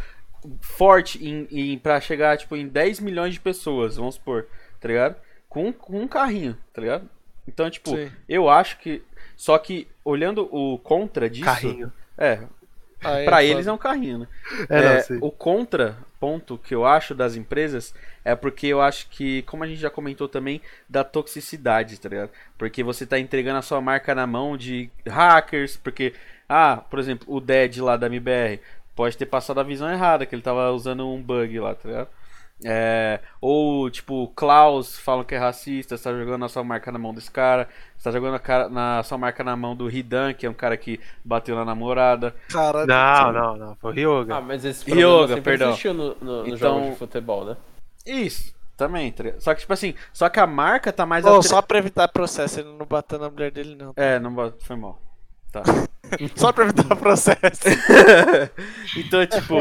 [0.60, 4.46] forte em, em, pra chegar tipo, em 10 milhões de pessoas, vamos supor.
[4.80, 5.16] Tá ligado?
[5.48, 7.08] Com, com um carrinho, tá ligado?
[7.46, 8.10] Então, tipo, Sim.
[8.28, 9.02] eu acho que.
[9.36, 11.44] Só que olhando o contra disso.
[11.44, 11.92] Carrinho.
[12.16, 12.42] É,
[13.04, 14.28] Aí pra é eles é um carrinho, né?
[14.68, 19.42] É, não, É, o contraponto que eu acho das empresas é porque eu acho que,
[19.42, 22.30] como a gente já comentou também, da toxicidade, tá ligado?
[22.56, 26.14] Porque você tá entregando a sua marca na mão de hackers, porque,
[26.48, 28.60] ah, por exemplo, o Dead lá da MBR
[28.94, 32.08] pode ter passado a visão errada, que ele tava usando um bug lá, tá ligado?
[32.64, 36.98] É, ou, tipo, Klaus falam que é racista, você tá jogando a sua marca na
[36.98, 37.68] mão desse cara,
[38.02, 40.54] você tá jogando a, cara, na, sua marca na mão do Hidan, que é um
[40.54, 42.34] cara que bateu na namorada.
[42.50, 43.76] Cara, Não, não, não.
[43.76, 44.36] Foi o Ryoga.
[44.36, 45.68] Ah, mas esse Yoga, problema sempre perdão.
[45.68, 47.56] existiu no, no, no Então- jogo de futebol, né?
[48.04, 49.22] Isso, também, tá?
[49.38, 52.08] Só que, tipo assim, só que a marca tá mais Ô, atre- só pra evitar
[52.08, 53.92] processo, ele não bateu na mulher dele, não.
[53.94, 55.00] É, não bota- foi mal.
[55.52, 55.62] Tá.
[56.34, 57.38] Só pra evitar processo.
[58.98, 59.54] então, tipo.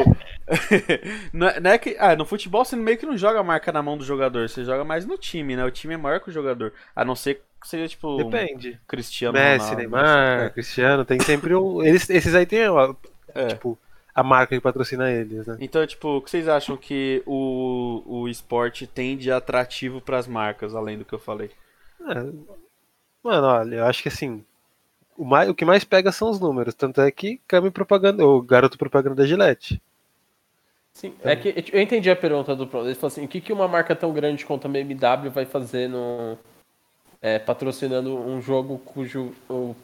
[1.33, 1.95] não, é, não é que.
[1.99, 4.65] Ah, no futebol você meio que não joga a marca na mão do jogador, você
[4.65, 5.63] joga mais no time, né?
[5.63, 6.73] O time é maior que o jogador.
[6.95, 8.79] A não ser que seja, tipo, Depende.
[8.87, 9.77] Cristiano Messi, Ronaldo.
[9.77, 11.83] Neymar, Cristiano, tem sempre um.
[11.83, 12.95] Eles, esses aí tem, ó,
[13.35, 13.47] É.
[13.49, 13.77] tipo,
[14.13, 15.57] a marca que patrocina eles, né?
[15.61, 20.75] Então, tipo, o que vocês acham que o, o esporte tem de atrativo pras marcas,
[20.75, 21.51] além do que eu falei?
[22.01, 22.13] É,
[23.23, 24.43] Mano, olha, eu acho que assim.
[25.15, 26.73] O, mais, o que mais pega são os números.
[26.73, 29.79] Tanto é que Cami propaganda, o garoto propaganda da Gillette.
[30.93, 32.85] Sim, é que eu entendi a pergunta do Pro.
[32.85, 35.87] Ele falou assim: o que, que uma marca tão grande quanto a BMW vai fazer
[35.87, 36.37] no,
[37.21, 39.75] é, patrocinando um jogo cujo o,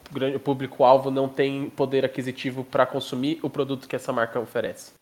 [0.43, 4.93] público-alvo não tem poder aquisitivo para consumir o produto que essa marca oferece?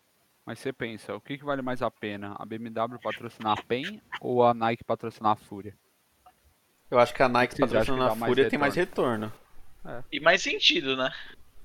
[0.46, 2.36] Mas você pensa, o que, que vale mais a pena?
[2.38, 5.74] A BMW patrocinar a PEN ou a Nike patrocinar a Fúria?
[6.92, 9.32] Eu acho que a Nike patrocinando a Fúria tem mais retorno.
[10.12, 11.12] E mais sentido, né?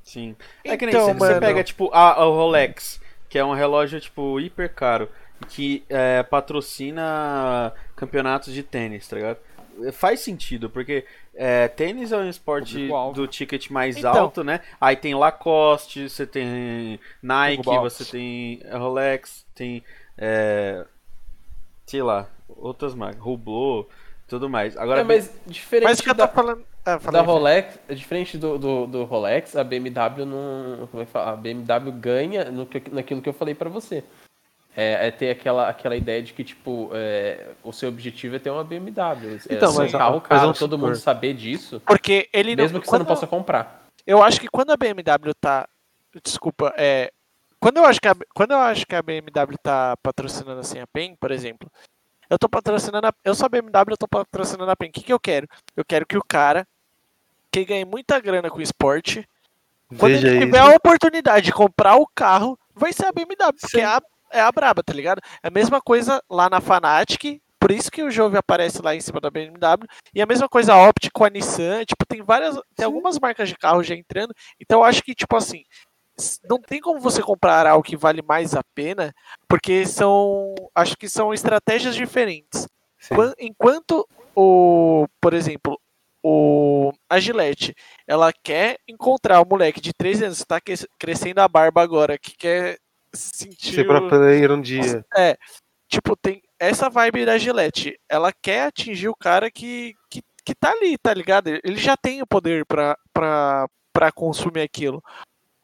[0.03, 0.35] Sim.
[0.65, 4.01] É que nem Então, você, você pega, tipo, a, a Rolex, que é um relógio,
[4.01, 5.11] tipo, hiper caro,
[5.49, 9.39] que é, patrocina campeonatos de tênis, tá ligado?
[9.93, 14.15] Faz sentido, porque é, tênis é um esporte do ticket mais Então.
[14.15, 14.61] alto, né?
[14.81, 19.83] Aí tem Lacoste, você tem Nike, você tem Rolex, tem,
[20.19, 20.85] é,
[21.87, 23.89] sei lá, outras marcas, Hublot,
[24.29, 24.77] tudo mais.
[24.77, 26.65] Agora, É, mas diferente Mas que eu da, tô falando.
[26.85, 27.21] Ah, da.
[27.21, 30.87] Rolex, diferente do, do, do Rolex, a BMW não.
[30.91, 31.33] Como é que fala?
[31.33, 34.03] A BMW ganha no, naquilo que eu falei pra você.
[34.81, 38.49] É, é ter aquela, aquela ideia de que, tipo, é, o seu objetivo é ter
[38.51, 39.39] uma BMW.
[39.49, 40.79] É Então, ser um mas- carro mas caro, todo supor.
[40.79, 42.63] mundo saber disso, Porque ele não.
[42.65, 43.85] mesmo que você não possa comprar.
[44.07, 45.69] Eu acho que quando a BMW tá.
[46.25, 47.13] Desculpa, é.
[47.61, 50.87] Quando eu acho que a, quando eu acho que a BMW tá patrocinando assim a
[50.87, 51.71] PEN, por exemplo,
[52.31, 54.89] eu tô patrocinando a, eu sou a BMW, eu tô patrocinando a PEN.
[54.89, 55.47] O que, que eu quero?
[55.77, 56.67] Eu quero que o cara
[57.53, 59.29] que ganhe muita grana com esporte
[59.99, 60.47] Quando Veja ele isso.
[60.47, 63.81] tiver a oportunidade de comprar o carro, vai ser a BMW, porque Sim.
[63.81, 64.01] é a,
[64.33, 65.21] é a braba, tá ligado?
[65.43, 69.01] É a mesma coisa lá na Fanatic, por isso que o Jove aparece lá em
[69.01, 72.59] cima da BMW, e a mesma coisa a Opti com a Nissan, tipo, tem várias,
[72.75, 75.63] tem algumas marcas de carro já entrando, então eu acho que, tipo assim,
[76.49, 79.13] não tem como você comprar algo que vale mais a pena,
[79.49, 82.67] porque são, acho que são estratégias diferentes.
[82.99, 83.15] Sim.
[83.15, 85.79] Quan- Enquanto o, por exemplo,
[86.23, 87.75] o a Gillette,
[88.07, 92.19] ela quer encontrar o moleque de 13 anos que tá que- crescendo a barba agora,
[92.19, 92.79] que quer
[93.15, 95.05] sentir Ser pro player um dia.
[95.17, 95.37] é,
[95.89, 97.99] tipo, tem essa vibe da Gillette.
[98.09, 101.49] Ela quer atingir o cara que, que, que tá ali, tá ligado?
[101.49, 105.03] Ele já tem o poder pra, pra, pra consumir aquilo.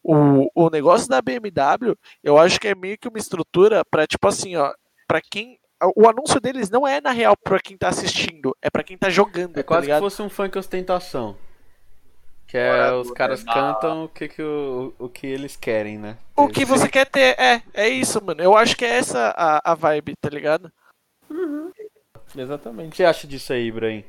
[0.02, 4.26] O, o negócio da BMW, eu acho que é meio que uma estrutura pra, tipo
[4.28, 4.72] assim, ó,
[5.06, 5.58] pra quem.
[5.96, 9.10] O anúncio deles não é na real pra quem tá assistindo, é pra quem tá
[9.10, 10.00] jogando, É tá quase que ligado?
[10.02, 11.36] fosse um funk ostentação.
[12.46, 16.16] Que é, os caras cantam o que, que o, o que eles querem, né?
[16.36, 18.40] O que você quer ter, é, é isso, mano.
[18.40, 20.72] Eu acho que é essa a, a vibe, tá ligado?
[21.28, 21.72] O
[22.36, 22.90] Exatamente.
[22.90, 24.04] que você acha disso aí, Ibrahim?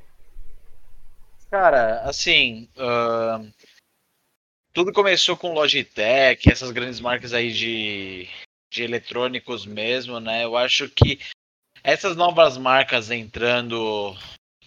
[1.50, 3.50] Cara, assim, ahn,
[4.74, 8.28] tudo começou com Logitech, essas grandes marcas aí de,
[8.70, 10.44] de eletrônicos mesmo, né?
[10.44, 11.20] Eu acho que
[11.84, 14.16] essas novas marcas entrando,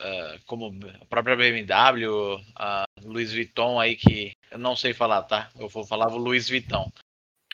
[0.01, 5.51] ah, como a própria BMW, a Louis Vuitton aí, que eu não sei falar, tá?
[5.59, 6.91] Eu vou falar o Louis Vuitton.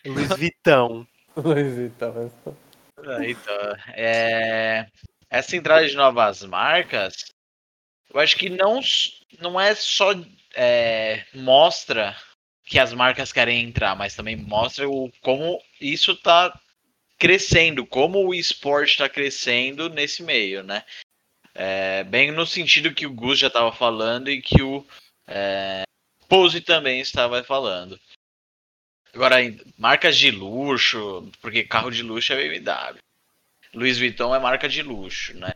[0.05, 1.07] Luiz Vitão.
[1.37, 2.33] Luiz, então,
[2.99, 4.87] Ah, Então, é,
[5.29, 7.27] essa entrada de novas marcas,
[8.12, 8.81] eu acho que não,
[9.40, 10.12] não é só
[10.55, 12.16] é, mostra
[12.64, 16.59] que as marcas querem entrar, mas também mostra o, como isso está
[17.19, 20.85] crescendo, como o esporte está crescendo nesse meio, né?
[21.55, 24.87] É, bem no sentido que o Gus já estava falando e que o
[25.27, 25.83] é,
[26.29, 27.99] Pose também estava falando.
[29.15, 29.37] Agora,
[29.79, 32.99] marcas de luxo, porque carro de luxo é BMW.
[33.75, 35.55] Louis Vuitton é marca de luxo, né?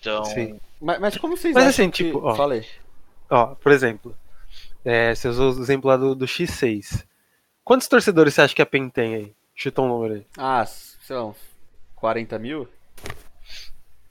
[0.00, 0.58] Então, Sim.
[0.80, 2.04] Mas, mas como vocês Mas acham assim, que...
[2.04, 2.34] tipo, ó.
[2.34, 2.66] Falei.
[3.30, 4.16] Ó, por exemplo,
[4.84, 7.04] é, você usou o exemplo lá do, do X6.
[7.64, 9.34] Quantos torcedores você acha que a PEN tem aí?
[9.54, 10.26] Chuta um número aí.
[10.36, 10.64] Ah,
[11.10, 11.36] uns
[11.94, 12.68] 40 mil?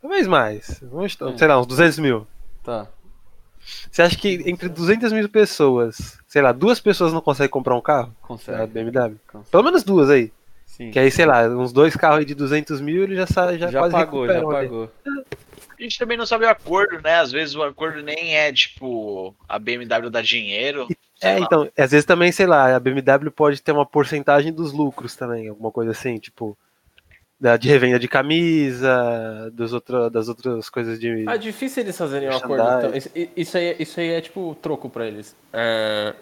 [0.02, 0.80] Talvez mais.
[0.82, 1.38] Vamos Hum.
[1.38, 2.28] sei lá, uns 200 mil.
[2.64, 2.88] Tá.
[3.92, 7.82] Você acha que entre 200 mil pessoas, sei lá, duas pessoas não conseguem comprar um
[7.82, 8.16] carro?
[8.22, 8.66] Consegue.
[8.68, 9.16] BMW?
[9.28, 9.52] consegue.
[9.52, 10.32] Pelo menos duas aí.
[10.66, 10.90] Sim.
[10.92, 13.70] Que aí, sei lá, uns dois carros aí de 200 mil ele já, sa- já,
[13.70, 14.46] já quase pagou, já ali.
[14.46, 14.92] pagou.
[15.80, 17.16] a gente também não sabe o acordo, né?
[17.20, 20.88] Às vezes o acordo nem é tipo a BMW dá dinheiro.
[21.22, 21.40] É, lá.
[21.42, 25.50] então, às vezes também, sei lá, a BMW pode ter uma porcentagem dos lucros também,
[25.50, 26.58] alguma coisa assim, tipo,
[27.42, 31.26] da, de revenda de camisa, dos outro, das outras coisas de.
[31.28, 32.64] Ah, difícil eles fazerem um acordo.
[32.64, 32.96] Então.
[32.96, 35.36] Isso, isso, aí, isso aí é tipo troco pra eles.
[35.52, 36.14] É...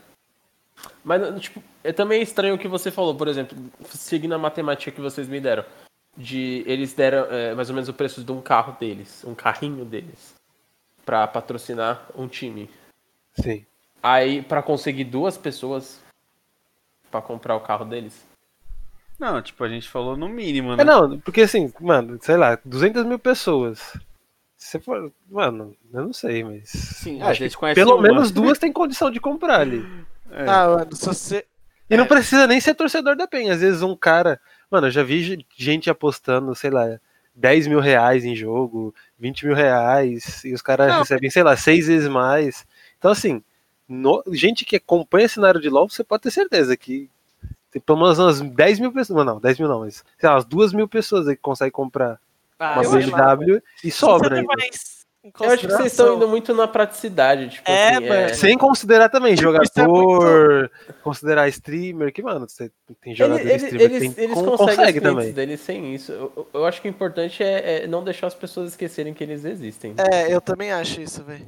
[1.03, 3.57] Mas, tipo, é também estranho o que você falou, por exemplo,
[3.89, 5.65] seguindo a matemática que vocês me deram.
[6.15, 9.83] De eles deram é, mais ou menos o preço de um carro deles, um carrinho
[9.83, 10.33] deles,
[11.05, 12.69] pra patrocinar um time.
[13.33, 13.65] Sim.
[14.01, 16.01] Aí, pra conseguir duas pessoas
[17.11, 18.25] pra comprar o carro deles.
[19.19, 20.81] Não, tipo, a gente falou no mínimo, né?
[20.83, 23.79] É, não, porque assim, mano, sei lá, 200 mil pessoas.
[24.55, 25.11] Se você for.
[25.29, 26.69] Mano, eu não sei, mas.
[26.69, 28.01] Sim, a gente conhece Pelo uma.
[28.03, 29.85] menos duas tem condição de comprar ali.
[30.31, 30.43] É.
[30.47, 31.45] Ah, mano, se você.
[31.89, 32.07] E não É.
[32.07, 33.49] precisa nem ser torcedor da PEN.
[33.51, 34.39] Às vezes um cara.
[34.69, 36.99] Mano, eu já vi ge- gente apostando, sei lá,
[37.33, 41.55] 10 mil reais em jogo, 20 mil reais, e os caras Não, recebem, sei lá,
[41.57, 42.65] seis vezes mais.
[42.97, 43.41] Então, assim,
[43.87, 47.09] no- gente que acompanha cenário de LOL, você pode ter certeza que
[47.71, 49.25] tem pelo menos umas 10 mil pessoas.
[49.25, 52.19] Não, 10 mil não, mas sei lá, umas 2 mil pessoas aí que conseguem comprar
[52.59, 54.47] Ah, uma BMW e sobra ainda.
[55.41, 58.35] Eu acho que vocês estão indo muito na praticidade, tipo É, assim, mano.
[58.35, 60.71] Sem considerar também é jogador,
[61.03, 64.45] considerar streamer, que, mano, você tem jogador Ele- ele- streamer eles, que tem, eles con-
[64.45, 65.33] conseguem consegue também.
[65.33, 66.13] deles sem isso.
[66.13, 69.21] Eu, eu- eu acho que o importante é, é não deixar as pessoas esquecerem que
[69.21, 69.93] eles existem.
[70.09, 71.45] É, eu também acho isso, velho.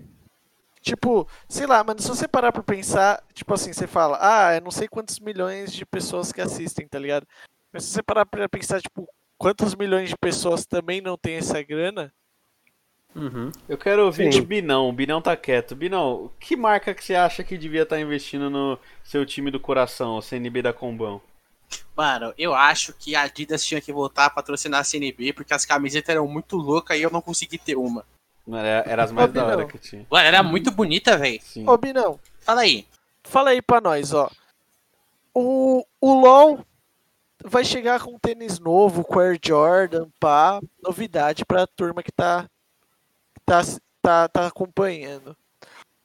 [0.82, 4.62] Tipo, sei lá, mano, se você parar pra pensar, tipo assim, você fala, ah, eu
[4.62, 7.28] não sei quantos milhões de pessoas que assistem, tá ligado?
[7.72, 11.62] Mas se você parar pra pensar, tipo, quantos milhões de pessoas também não tem essa
[11.62, 12.12] grana,
[13.16, 13.52] Uhum.
[13.68, 14.40] Eu quero ouvir Sim.
[14.40, 14.90] do Binão.
[14.90, 15.76] O Binão tá quieto.
[15.76, 20.18] Binão, que marca que você acha que devia estar investindo no seu time do coração,
[20.18, 21.22] o CNB da Combão?
[21.96, 25.66] Mano, eu acho que a Adidas tinha que voltar a patrocinar a CNB, porque as
[25.66, 28.06] camisetas eram muito loucas e eu não consegui ter uma.
[28.48, 29.68] Era, era as mais Ô, da hora Binão.
[29.70, 30.06] que tinha.
[30.10, 31.40] Mano, era muito bonita, velho.
[31.42, 31.68] Sim.
[31.68, 32.86] ô Binão, Fala aí.
[33.24, 34.30] fala aí pra nós, ó.
[35.34, 36.66] O, o LoL
[37.44, 42.48] vai chegar com um tênis novo, com Air Jordan, pá, novidade pra turma que tá,
[43.46, 43.62] tá,
[44.02, 45.36] tá, tá acompanhando.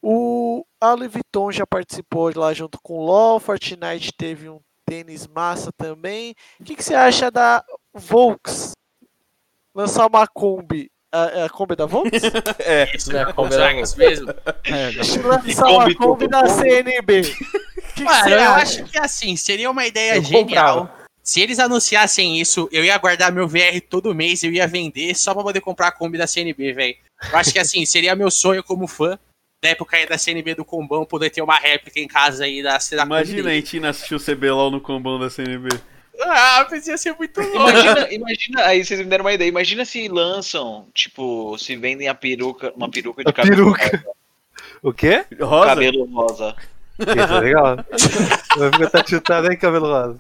[0.01, 5.27] O a Louis Vuitton já participou lá junto com o LoL, Fortnite teve um tênis
[5.27, 6.35] massa também.
[6.61, 8.73] O que, que você acha da Volks
[9.75, 10.93] lançar uma Kombi?
[11.13, 12.23] A, é a Kombi da Volks?
[12.95, 14.31] Isso, né, como os era Vegas mesmo.
[14.65, 14.91] É,
[15.23, 16.47] lançar uma Kombi Kombi da.
[16.47, 17.23] CNB.
[17.95, 18.63] Que Mano, eu acha?
[18.63, 20.45] acho que assim, seria uma ideia Eu genial.
[20.45, 21.07] comprava.
[21.23, 25.35] Se eles anunciassem isso, eu ia guardar meu VR todo mês, eu ia vender só
[25.35, 26.97] pra poder comprar a Kombi da CNB, velho.
[27.33, 29.19] Eu acho que assim, seria meu sonho como fã
[29.63, 32.79] da época aí da CNB do Combão, poder ter uma réplica em casa aí da
[32.93, 33.59] da Imagina Kombi.
[33.59, 35.69] a Tina assistir o CBLOL no combão da CNB.
[36.23, 37.57] Ah, mas ia ser muito louco.
[37.57, 39.49] Imagina, imagina, aí vocês me deram uma ideia.
[39.49, 44.05] Imagina se lançam, tipo, se vendem a peruca, uma peruca de A cabelo, peruca.
[44.83, 45.25] O quê?
[45.41, 45.67] Rosa?
[45.67, 46.57] cabelo rosa.
[46.99, 47.77] Isso é legal.
[48.57, 50.17] Vai ficar tá chutado aí, cabelo rosa.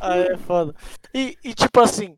[0.00, 0.74] Ah, é foda.
[1.14, 2.16] E, e, tipo assim,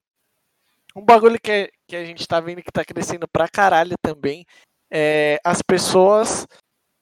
[0.94, 4.44] um bagulho que, é- que a gente tá vendo que tá crescendo pra caralho também
[4.92, 6.46] é as pessoas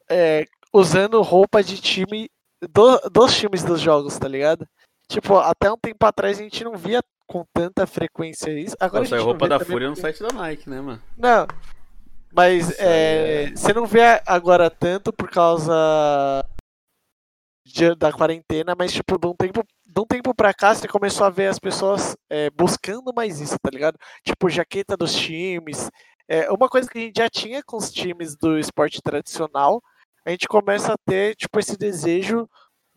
[0.09, 2.29] é, usando roupa de time
[2.73, 4.67] do- dos times dos jogos, tá ligado?
[5.11, 8.77] Tipo, até um tempo atrás a gente não via com tanta frequência isso.
[8.79, 11.03] Agora Nossa, a roupa da Fúria no porque- site da Nike, né, mano?
[11.17, 11.47] Não.
[12.33, 16.45] Mas Isso é, é- você não vê agora tanto por causa
[17.67, 21.27] de- da quarentena, mas tipo, de um tempo, de um tempo pra cá você começou
[21.27, 23.99] a ver as pessoas é, buscando mais isso, tá ligado?
[24.25, 25.91] Tipo, jaqueta dos times.
[26.29, 29.83] É, uma coisa que a gente já tinha com os times do esporte tradicional,
[30.25, 32.49] a gente começa a ter, tipo, esse desejo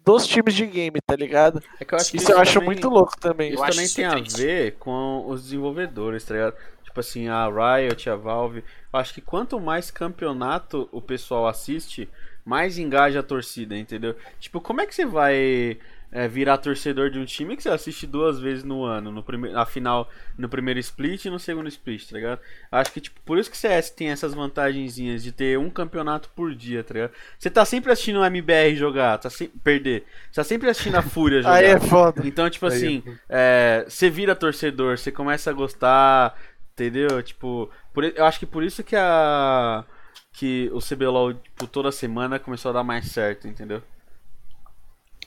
[0.05, 1.61] dos times de game, tá ligado?
[1.79, 3.53] É que eu acho que Isso eu acho também- muito louco também.
[3.53, 6.55] Isso Eu também isso tem a ver com os desenvolvedores, tá ligado?
[6.83, 8.63] Tipo assim, a Riot, a Valve.
[8.93, 12.07] Eu acho que quanto mais campeonato o pessoal assiste,
[12.45, 14.15] mais engaja a torcida, entendeu?
[14.39, 15.77] Tipo, como é que você vai
[16.15, 19.11] é, virar torcedor de um time que você assiste duas vezes no ano?
[19.11, 19.49] No prime...
[19.49, 22.39] Na final, no primeiro split e no segundo split, tá ligado?
[22.71, 26.53] Acho que, tipo, por isso que CS tem essas vantagenzinhas de ter um campeonato por
[26.53, 27.13] dia, tá ligado?
[27.39, 29.47] Você tá sempre assistindo o MBR jogar, tá sem...
[29.47, 30.05] perder.
[30.31, 31.55] Você tá sempre assistindo a Fúria jogar.
[31.55, 32.21] Aí é foda.
[32.23, 36.37] Então, tipo Aí, assim, é, você vira torcedor, você começa a gostar,
[36.73, 37.23] entendeu?
[37.23, 39.83] Tipo, por eu acho que por isso que a
[40.31, 43.81] que o CBLOL, tipo, toda semana começou a dar mais certo, entendeu?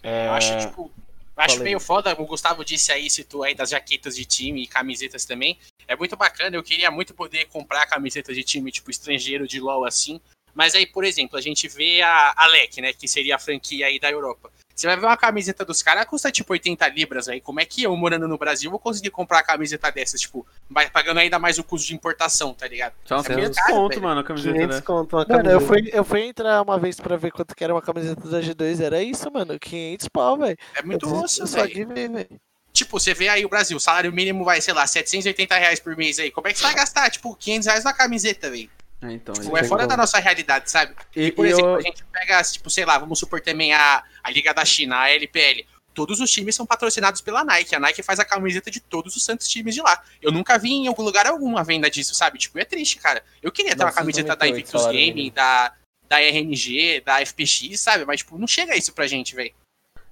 [0.06, 0.90] É, Eu acho, tipo,
[1.36, 1.64] acho Falei.
[1.64, 5.58] meio foda, o Gustavo disse aí, citou aí das jaquetas de time e camisetas também.
[5.88, 9.84] É muito bacana, eu queria muito poder comprar camiseta de time, tipo, estrangeiro de LoL
[9.84, 10.20] assim.
[10.56, 14.00] Mas aí, por exemplo, a gente vê a Alec, né, que seria a franquia aí
[14.00, 14.50] da Europa.
[14.74, 17.42] Você vai ver uma camiseta dos caras, custa tipo 80 libras aí.
[17.42, 20.88] Como é que eu, morando no Brasil, vou conseguir comprar a camiseta dessas, tipo, vai
[20.88, 22.94] pagando ainda mais o custo de importação, tá ligado?
[23.10, 24.02] É muito 500 caro, conto, velho.
[24.02, 24.82] mano, a camiseta, 500 né?
[24.82, 25.52] conto Mano, camiseta.
[25.52, 28.40] eu fui, eu fui entrar uma vez pra ver quanto que era uma camiseta da
[28.40, 30.56] G2, era isso, mano, 500 pau, velho.
[30.74, 32.28] É muito osso, velho.
[32.72, 35.96] Tipo, você vê aí o Brasil, o salário mínimo vai, sei lá, 780 reais por
[35.96, 36.30] mês aí.
[36.30, 38.70] Como é que você vai gastar, tipo, 500 reais na camiseta, velho?
[39.02, 39.88] É, então, Tipo, é fora como.
[39.88, 40.94] da nossa realidade, sabe?
[41.14, 44.02] e, Por e exemplo, eu- a gente pega, tipo, sei lá, vamos supor também a,
[44.22, 45.66] a Liga da China, a LPL.
[45.92, 47.74] Todos os times são patrocinados pela Nike.
[47.74, 50.02] A Nike faz a camiseta de todos os santos times de lá.
[50.20, 52.38] Eu nunca vi em algum lugar algum a venda disso, sabe?
[52.38, 53.22] Tipo, é triste, cara.
[53.42, 55.34] Eu queria ter uma 998 camiseta da Invictus salário Gaming, mínimo.
[55.34, 55.72] da,
[56.08, 58.04] da RNG, da FPX, sabe?
[58.04, 59.54] Mas, tipo, não chega isso pra gente, velho.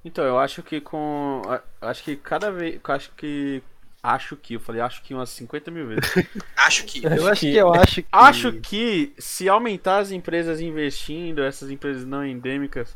[0.03, 1.43] Então, eu acho que com.
[1.83, 2.75] Acho que cada vez.
[2.83, 3.63] eu Acho que.
[4.07, 6.05] Acho que, eu falei, acho que umas 50 mil vezes.
[6.55, 7.03] Acho que.
[7.03, 8.09] Eu acho que eu acho que.
[8.13, 12.95] Acho que se aumentar as empresas investindo, essas empresas não endêmicas,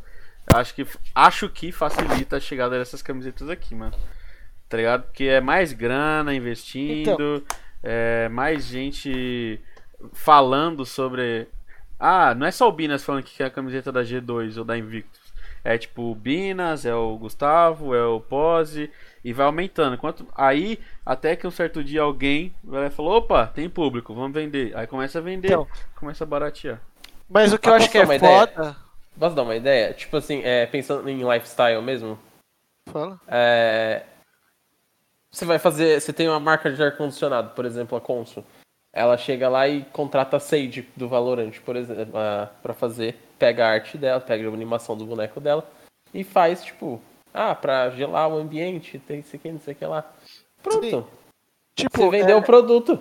[0.53, 3.95] acho que acho que facilita a chegada dessas camisetas aqui, mano.
[4.69, 5.05] Tá ligado?
[5.05, 7.43] Porque é mais grana investindo,
[7.83, 9.59] é mais gente
[10.13, 11.49] falando sobre.
[11.99, 14.77] Ah, não é só o Binas falando que quer a camiseta da G2 ou da
[14.77, 15.28] Invictus.
[15.65, 18.91] É tipo o Binas, é o Gustavo, é o Pose
[19.25, 19.99] e vai aumentando.
[19.99, 24.77] Quanto aí até que um certo dia alguém vai falou, opa, tem público, vamos vender.
[24.77, 25.67] Aí começa a vender, Então.
[25.97, 26.81] começa a baratear.
[27.29, 28.47] Mas o que eu Mas acho que é uma ideia?
[28.47, 28.77] foda.
[29.19, 29.93] Posso dar uma ideia?
[29.93, 32.19] Tipo assim, é, pensando em lifestyle mesmo.
[32.89, 33.21] Fala.
[33.27, 34.05] É,
[35.31, 36.01] você vai fazer.
[36.01, 38.45] Você tem uma marca de ar-condicionado, por exemplo, a Consul.
[38.93, 43.17] Ela chega lá e contrata a Sage do Valorant, por exemplo, a- pra fazer.
[43.39, 45.69] Pega a arte dela, pega a animação do boneco dela
[46.13, 47.01] e faz, tipo,
[47.33, 50.11] ah, pra gelar o ambiente, tem isso aqui, não sei o que lá.
[50.63, 50.85] Pronto.
[50.89, 51.07] Sim.
[51.77, 52.99] Tipo, Você vendeu é- o produto.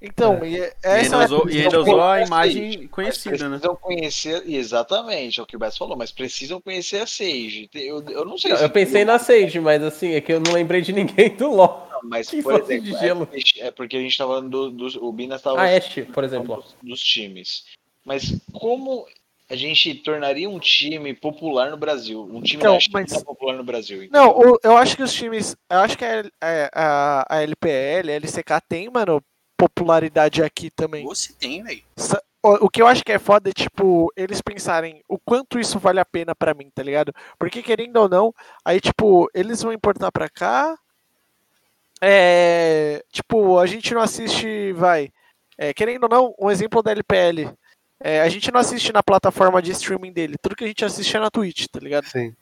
[0.00, 3.58] Então, e é- E essa usou, e ainda usou a imagem conhecida, né?
[3.58, 7.68] Precisam conhecer, exatamente, é o que o Beto falou, mas precisam conhecer a Sage.
[7.74, 8.64] Eu, eu não sei Não, se.
[8.64, 11.88] eu pensei na Sage, mas assim, é que eu não lembrei de ninguém do LoL.
[12.04, 13.28] Mas, que por fosse exemplo, de gelo.
[13.32, 16.22] É, é porque a gente tava falando do, do- O Binas tava A Ashe, por
[16.22, 16.56] exemplo.
[16.62, 17.64] dos, dos times.
[18.04, 19.04] Mas como
[19.50, 22.22] a gente tornaria um time popular no Brasil?
[22.32, 24.08] Um time Então, mas- popular no Brasil.
[24.12, 25.56] Não, o- eu acho que os times.
[25.68, 29.20] Eu acho que a, a, a- a LPL, a LCK tem, mano,
[29.58, 31.04] popularidade aqui também.
[31.04, 31.82] Você tem, velho.
[32.40, 35.98] O, que eu acho que é foda é, tipo, eles pensarem o quanto isso vale
[35.98, 37.12] a pena pra mim, tá ligado?
[37.36, 38.32] Porque, querendo ou não,
[38.64, 40.78] aí, tipo, eles vão importar pra cá.
[42.00, 43.04] É.
[43.10, 44.72] Tipo, a gente não assiste.
[44.72, 45.10] Vai.
[45.58, 47.52] É, querendo ou não, um exemplo da LPL.
[48.00, 50.36] É, a gente não assiste na plataforma de streaming dele.
[50.40, 52.06] Tudo que a gente assiste é na Twitch, tá ligado?
[52.06, 52.32] Sim.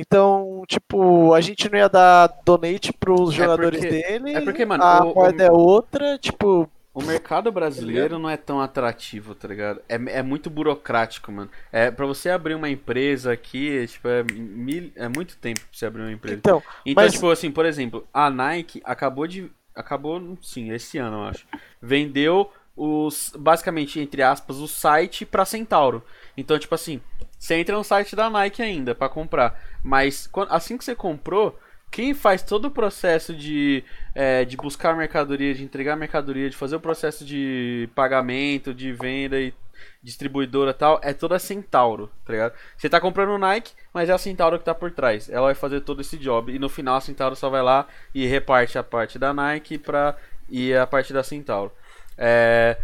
[0.00, 4.34] Então, tipo, a gente não ia dar donate pros jogadores porque- dele.
[4.34, 6.68] é porque, mano, a o- moeda é outra, tipo.
[6.94, 9.80] O mercado brasileiro não é tão atrativo, tá ligado?
[9.88, 11.48] É, é muito burocrático, mano.
[11.70, 15.86] É, pra você abrir uma empresa aqui, tipo, é, mil, é muito tempo pra você
[15.86, 16.38] abrir uma empresa.
[16.38, 19.48] Então, Então, mas- tipo assim, por exemplo, a Nike acabou de.
[19.76, 21.46] Acabou, sim, esse ano, eu acho.
[21.80, 23.32] Vendeu os.
[23.38, 26.02] Basicamente, entre aspas, o site pra Centauro.
[26.36, 27.00] Então, tipo assim,
[27.38, 29.60] você entra no site da Nike ainda pra comprar.
[29.82, 31.58] Mas assim que você comprou,
[31.90, 33.82] quem faz todo o processo de,
[34.14, 39.40] é, de buscar mercadoria, de entregar mercadoria, de fazer o processo de pagamento, de venda
[39.40, 39.54] e
[40.02, 42.52] distribuidora tal, é toda a Centauro, tá ligado?
[42.76, 45.28] Você tá comprando o Nike, mas é a Centauro que tá por trás.
[45.28, 46.52] Ela vai fazer todo esse job.
[46.52, 50.16] E no final a Centauro só vai lá e reparte a parte da Nike pra,
[50.48, 51.72] e a parte da Centauro.
[52.16, 52.76] É,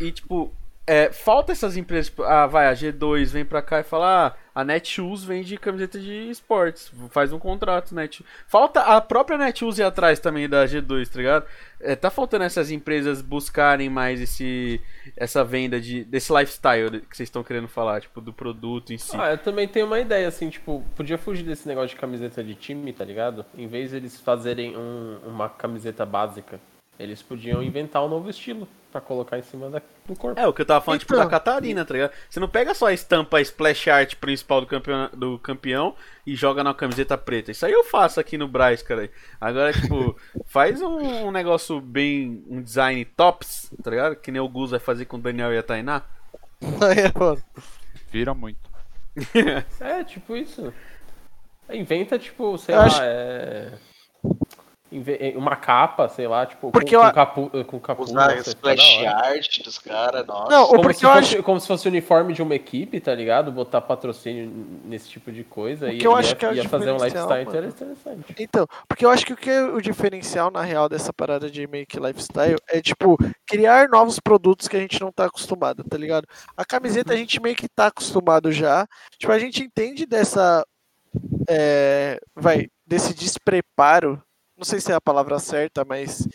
[0.00, 0.52] e tipo,
[0.92, 4.60] é, falta essas empresas, tipo, ah, vai, a G2 vem pra cá e fala, ah,
[4.60, 8.24] a Netshoes vende camiseta de esportes, faz um contrato, Net.
[8.48, 11.46] Falta a própria Netshoes ir atrás também da G2, tá ligado?
[11.80, 14.80] É, tá faltando essas empresas buscarem mais esse
[15.16, 19.16] essa venda de desse lifestyle que vocês estão querendo falar, tipo, do produto em si.
[19.16, 22.54] Ah, eu também tenho uma ideia, assim, tipo, podia fugir desse negócio de camiseta de
[22.56, 23.46] time, tá ligado?
[23.56, 26.60] Em vez de eles fazerem um- uma camiseta básica,
[27.02, 30.38] eles podiam inventar um novo estilo pra colocar em cima da- do corpo.
[30.38, 31.24] É, o que eu tava falando, tipo, Então.
[31.24, 32.12] da Catarina, tá ligado?
[32.28, 35.94] Você não pega só a estampa a splash art principal do campeão, do campeão
[36.26, 37.52] e joga na camiseta preta.
[37.52, 39.08] Isso aí eu faço aqui no Braz, cara.
[39.40, 42.42] Agora, tipo, faz um, um negócio bem.
[42.48, 44.16] um design tops, tá ligado?
[44.16, 46.02] Que nem o Gus vai fazer com o Daniel e a Tainá.
[46.60, 47.62] é.
[48.10, 48.58] Vira muito.
[49.80, 50.72] É, tipo isso.
[51.72, 53.72] Inventa, tipo, sei Eu lá, acho- é...
[55.36, 58.10] Uma capa, sei lá, tipo, Porque com, eu- com, capu, com capuz.
[58.10, 59.16] Usar nossa, splash hora.
[59.26, 60.50] art dos caras, nossa.
[60.50, 61.42] Não, o Como porque se, eu fosse, acho.
[61.44, 63.52] como se fosse o uniforme de uma equipe, tá ligado?
[63.52, 64.50] Botar patrocínio
[64.84, 65.86] nesse tipo de coisa.
[65.86, 67.68] O e eu ia, acho que é ia fazer um lifestyle mano.
[67.68, 68.34] interessante.
[68.38, 71.66] Então, porque eu acho que o que é o diferencial, na real, dessa parada de
[71.68, 73.16] make lifestyle é, tipo,
[73.46, 76.26] criar novos produtos que a gente não tá acostumado, tá ligado?
[76.56, 78.86] A camiseta a gente meio que tá acostumado já.
[79.18, 80.64] Tipo, a gente entende dessa.
[81.48, 84.20] é, vai, desse despreparo.
[84.60, 86.28] Não sei se é a palavra certa, mas.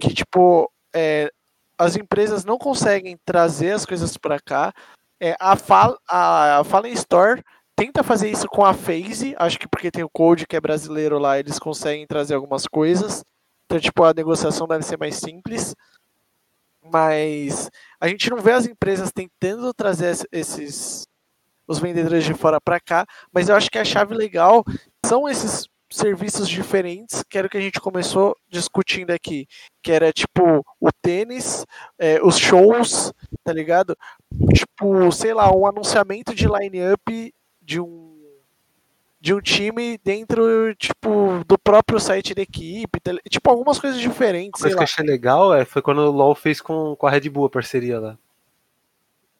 [0.00, 1.28] Que, tipo, é,
[1.76, 4.72] as empresas não conseguem trazer as coisas pra cá.
[5.20, 7.42] É, a, Fal a Fallen Store
[7.74, 11.18] tenta fazer isso com a FaZe, acho que porque tem o Code que é brasileiro
[11.18, 13.24] lá, eles conseguem trazer algumas coisas.
[13.66, 15.74] Então, tipo, a negociação deve ser mais simples.
[16.80, 17.68] Mas
[18.00, 21.02] a gente não vê as empresas tentando trazer es- esses
[21.66, 24.64] os vendedores de fora para cá, mas eu acho que a chave legal
[25.04, 29.46] são esses serviços diferentes, que era o que a gente começou discutindo aqui,
[29.82, 31.66] que era tipo o tênis,
[31.98, 33.12] é, os shows,
[33.42, 33.96] tá ligado?
[34.54, 38.08] Tipo, sei lá, um anunciamento de line-up de um
[39.20, 44.60] de um time dentro, tipo, do próprio site da equipe, tá tipo, algumas coisas diferentes,
[44.60, 47.10] Uma coisa que eu achei legal é, foi quando o LoL fez com, com a
[47.10, 48.18] Red Bull a parceria lá.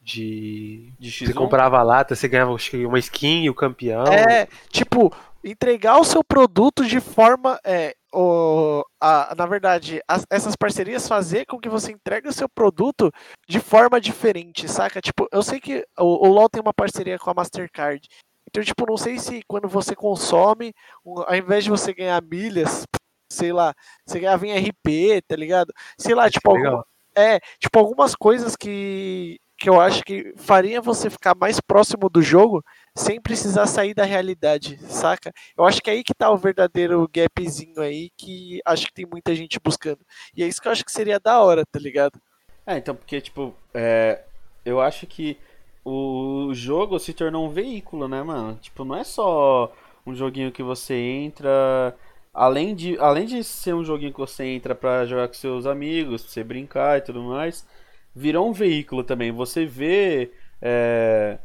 [0.02, 0.90] De.
[0.98, 1.34] De Você X1.
[1.34, 4.04] comprava a lata, você ganhava uma skin e o campeão.
[4.06, 5.12] É, tipo,
[5.50, 7.58] entregar o seu produto de forma.
[7.64, 12.48] É, o, a, na verdade, as- essas parcerias fazer com que você entregue o seu
[12.48, 13.12] produto
[13.48, 15.00] de forma diferente, saca?
[15.00, 18.06] Tipo, eu sei que o, o LoL tem uma parceria com a Mastercard.
[18.48, 20.72] Então, tipo, não sei se quando você consome,
[21.04, 22.84] um, ao invés de você ganhar milhas,
[23.30, 23.74] sei lá,
[24.06, 25.72] você ganhava em RP, tá ligado?
[25.98, 26.82] Sei lá, tipo, algum-
[27.14, 32.22] é, tipo, algumas coisas que, que eu acho que faria você ficar mais próximo do
[32.22, 32.64] jogo
[32.98, 35.32] sem precisar sair da realidade, saca?
[35.56, 39.06] Eu acho que é aí que tá o verdadeiro gapzinho aí que acho que tem
[39.06, 40.00] muita gente buscando.
[40.36, 42.20] E é isso que eu acho que seria da hora, tá ligado?
[42.66, 44.22] É, então, porque, tipo, é,
[44.64, 45.38] eu acho que
[45.84, 48.58] o jogo se tornou um veículo, né, mano?
[48.60, 49.72] Tipo, não é só
[50.04, 51.96] um joguinho que você entra.
[52.34, 56.22] Além de, além de ser um joguinho que você entra pra jogar com seus amigos,
[56.22, 57.66] pra você brincar e tudo mais,
[58.14, 59.32] virou um veículo também.
[59.32, 60.30] Você vê.
[60.60, 61.38] é,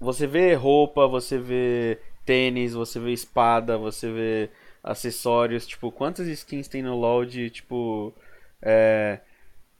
[0.00, 4.50] você vê roupa, você vê tênis, você vê espada, você vê
[4.82, 5.66] acessórios.
[5.66, 8.12] Tipo, quantas skins tem no LoL de, tipo.
[8.62, 9.20] É,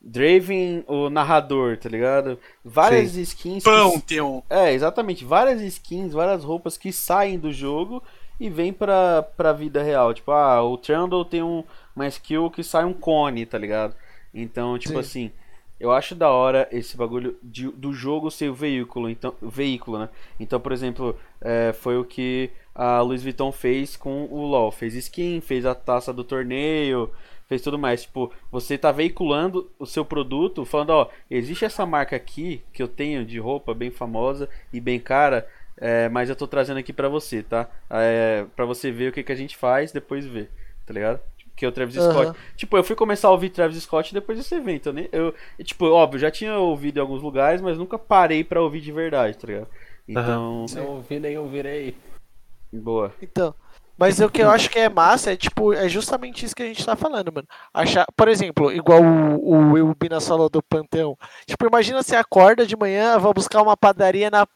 [0.00, 2.38] Draven, o narrador, tá ligado?
[2.64, 3.64] Várias skins.
[3.64, 4.40] que- Pantheon.
[4.48, 5.24] É, exatamente.
[5.24, 8.02] Várias skins, várias roupas que saem do jogo
[8.38, 10.14] e vêm pra, pra vida real.
[10.14, 11.64] Tipo, ah, o Trundle tem um,
[11.94, 13.96] uma skill que sai um cone, tá ligado?
[14.32, 15.00] Então, tipo Sim.
[15.00, 15.32] assim,
[15.78, 20.08] Eu acho da hora esse bagulho de- do jogo ser o veículo, então, veículo, né?
[20.40, 24.70] Então, por exemplo, é, foi o que a Louis Vuitton fez com o LoL.
[24.72, 27.10] Fez skin, fez a taça do torneio,
[27.48, 28.02] fez tudo mais.
[28.02, 32.88] Tipo, você tá veiculando o seu produto, falando, ó, existe essa marca aqui que eu
[32.88, 35.46] tenho de roupa bem famosa e bem cara,
[35.76, 37.68] é, mas eu tô trazendo aqui pra você, tá?
[37.90, 40.50] É, pra você ver o que, que a gente faz, depois ver,
[40.86, 41.20] tá ligado?
[41.56, 42.12] Que é o Travis Aham.
[42.12, 42.38] Scott.
[42.56, 44.90] Tipo, eu fui começar a ouvir Travis Scott depois desse evento.
[44.90, 45.34] Eu, nem, eu
[45.64, 49.38] tipo, óbvio, já tinha ouvido em alguns lugares, mas nunca parei pra ouvir de verdade,
[49.38, 49.68] tá ligado?
[50.06, 51.96] Então, Não ouvi nem ouvirei.
[52.72, 53.12] boa.
[53.20, 53.54] Então.
[53.98, 56.66] Mas o que eu acho que é massa é, tipo, é justamente isso que a
[56.66, 57.48] gente tá falando, mano.
[57.72, 61.16] Achar, por exemplo, igual o, o Will Bina falou do Panteão.
[61.46, 64.46] Tipo, imagina você acorda de manhã, vai buscar uma padaria na.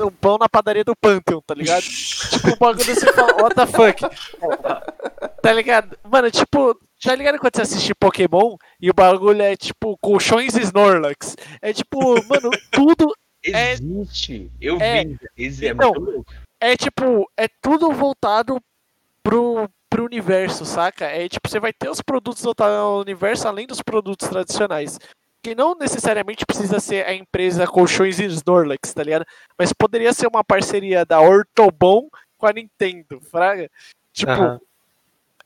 [0.00, 1.82] Um pão na padaria do Pantheon, tá ligado?
[2.30, 4.00] tipo, o bagulho você fala, what the fuck?
[5.42, 5.98] Tá ligado?
[6.04, 11.34] Mano, tipo, tá ligado quando você assiste Pokémon e o bagulho é tipo colchões Snorlax?
[11.62, 11.98] É tipo,
[12.28, 14.50] mano, tudo É- Existe.
[14.60, 15.04] Eu é.
[15.04, 15.18] vi.
[15.36, 15.66] Existe.
[15.66, 16.32] É Então, muito louco.
[16.60, 18.60] é tipo, é tudo voltado
[19.22, 21.06] pro, pro universo, saca?
[21.06, 24.98] É tipo, você vai ter os produtos ao universo além dos produtos tradicionais.
[25.42, 29.24] Que não necessariamente precisa ser a empresa Colchões e Snorlax, tá ligado?
[29.58, 33.70] Mas poderia ser uma parceria da Ortobon com a Nintendo, fraga?
[34.12, 34.60] Tipo, Aham.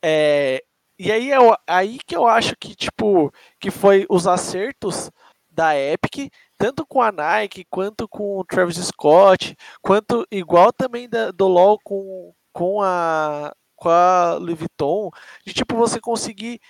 [0.03, 0.63] é,
[0.99, 1.37] e aí é
[1.67, 5.11] aí que eu acho que tipo que foi os acertos
[5.51, 11.31] da Epic, tanto com a Nike quanto com o Travis Scott, quanto igual também da-
[11.31, 15.11] do LoL com, com a com a Louis Vuitton,
[15.45, 16.61] de tipo você conseguir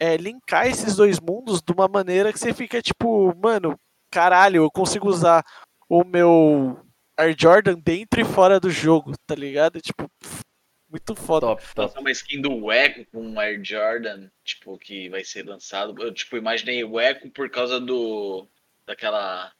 [0.00, 3.78] é, linkar esses dois mundos de uma maneira que você fica tipo, mano,
[4.10, 5.44] caralho, eu consigo usar
[5.88, 6.80] o meu
[7.16, 9.78] Air Jordan dentro e fora do jogo, tá ligado?
[9.80, 10.10] Tipo,
[10.90, 11.46] muito foda.
[11.46, 11.80] Top, top.
[11.80, 15.94] Lançar uma skin do Echo com um Air Jordan, tipo, que vai ser lançado.
[16.02, 18.48] Eu, tipo, imaginei o Echo por causa do.
[18.86, 19.52] daquela.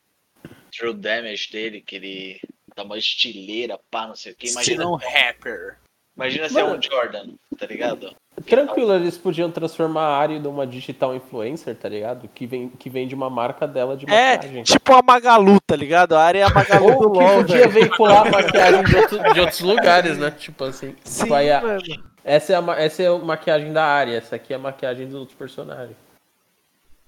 [0.72, 2.40] True Damage dele, que ele
[2.74, 4.48] dá uma estileira, pá, não sei o que.
[4.48, 5.78] Imagina, Estilo rapper.
[6.20, 6.76] Imagina se é Mano.
[6.78, 7.26] um Jordan,
[7.58, 8.14] tá ligado?
[8.46, 12.26] Tranquilo, eles podiam transformar a Ari numa digital influencer, tá ligado?
[12.28, 14.62] Que, vem, que vende uma marca dela de É, maquiagem.
[14.62, 16.14] tipo a Magalu, tá ligado?
[16.16, 17.70] A área é a Magalu do Ou que LoL, podia velho.
[17.70, 20.30] veicular maquiagem de, outro- de outros lugares, né?
[20.38, 20.96] Tipo assim.
[21.04, 21.82] Sim, tipo, aí a- mano.
[22.24, 25.14] essa, é a, essa é a maquiagem da área, essa aqui é a maquiagem dos
[25.16, 25.96] outros personagens.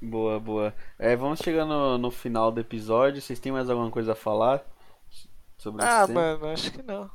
[0.02, 0.74] Boa, boa.
[0.98, 3.22] É, vamos chegando no final do episódio.
[3.22, 4.60] Vocês têm mais alguma coisa a falar
[5.56, 6.20] sobre Ah, esse tema?
[6.38, 7.08] mano, acho que não.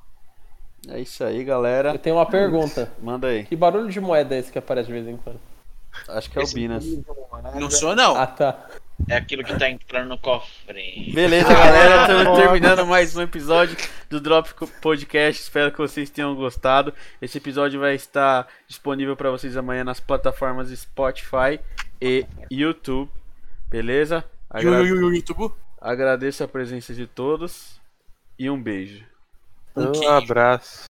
[0.90, 1.92] É isso aí, galera.
[1.94, 2.92] Eu tenho uma pergunta.
[3.02, 3.46] Manda aí.
[3.46, 5.40] Que barulho de moeda é esse que aparece de vez em quando?
[6.10, 6.86] Acho que é o Binas.
[7.60, 8.16] Não sou, não.
[8.16, 8.68] Ah, tá.
[9.10, 11.12] É aquilo que tá entrando no cofre.
[11.14, 12.02] Beleza, galera.
[12.02, 13.76] Estamos terminando mais um episódio
[14.10, 14.50] do Drop
[14.82, 15.42] Podcast.
[15.42, 16.94] Espero que vocês tenham gostado.
[17.22, 21.60] Esse episódio vai estar disponível para vocês amanhã nas plataformas Spotify
[22.02, 23.10] e YouTube.
[23.70, 24.24] Beleza?
[24.50, 25.54] Agra- YouTube.
[25.82, 27.80] Agradeço a presença de todos
[28.38, 29.04] e um beijo.
[29.78, 30.86] Um abraço.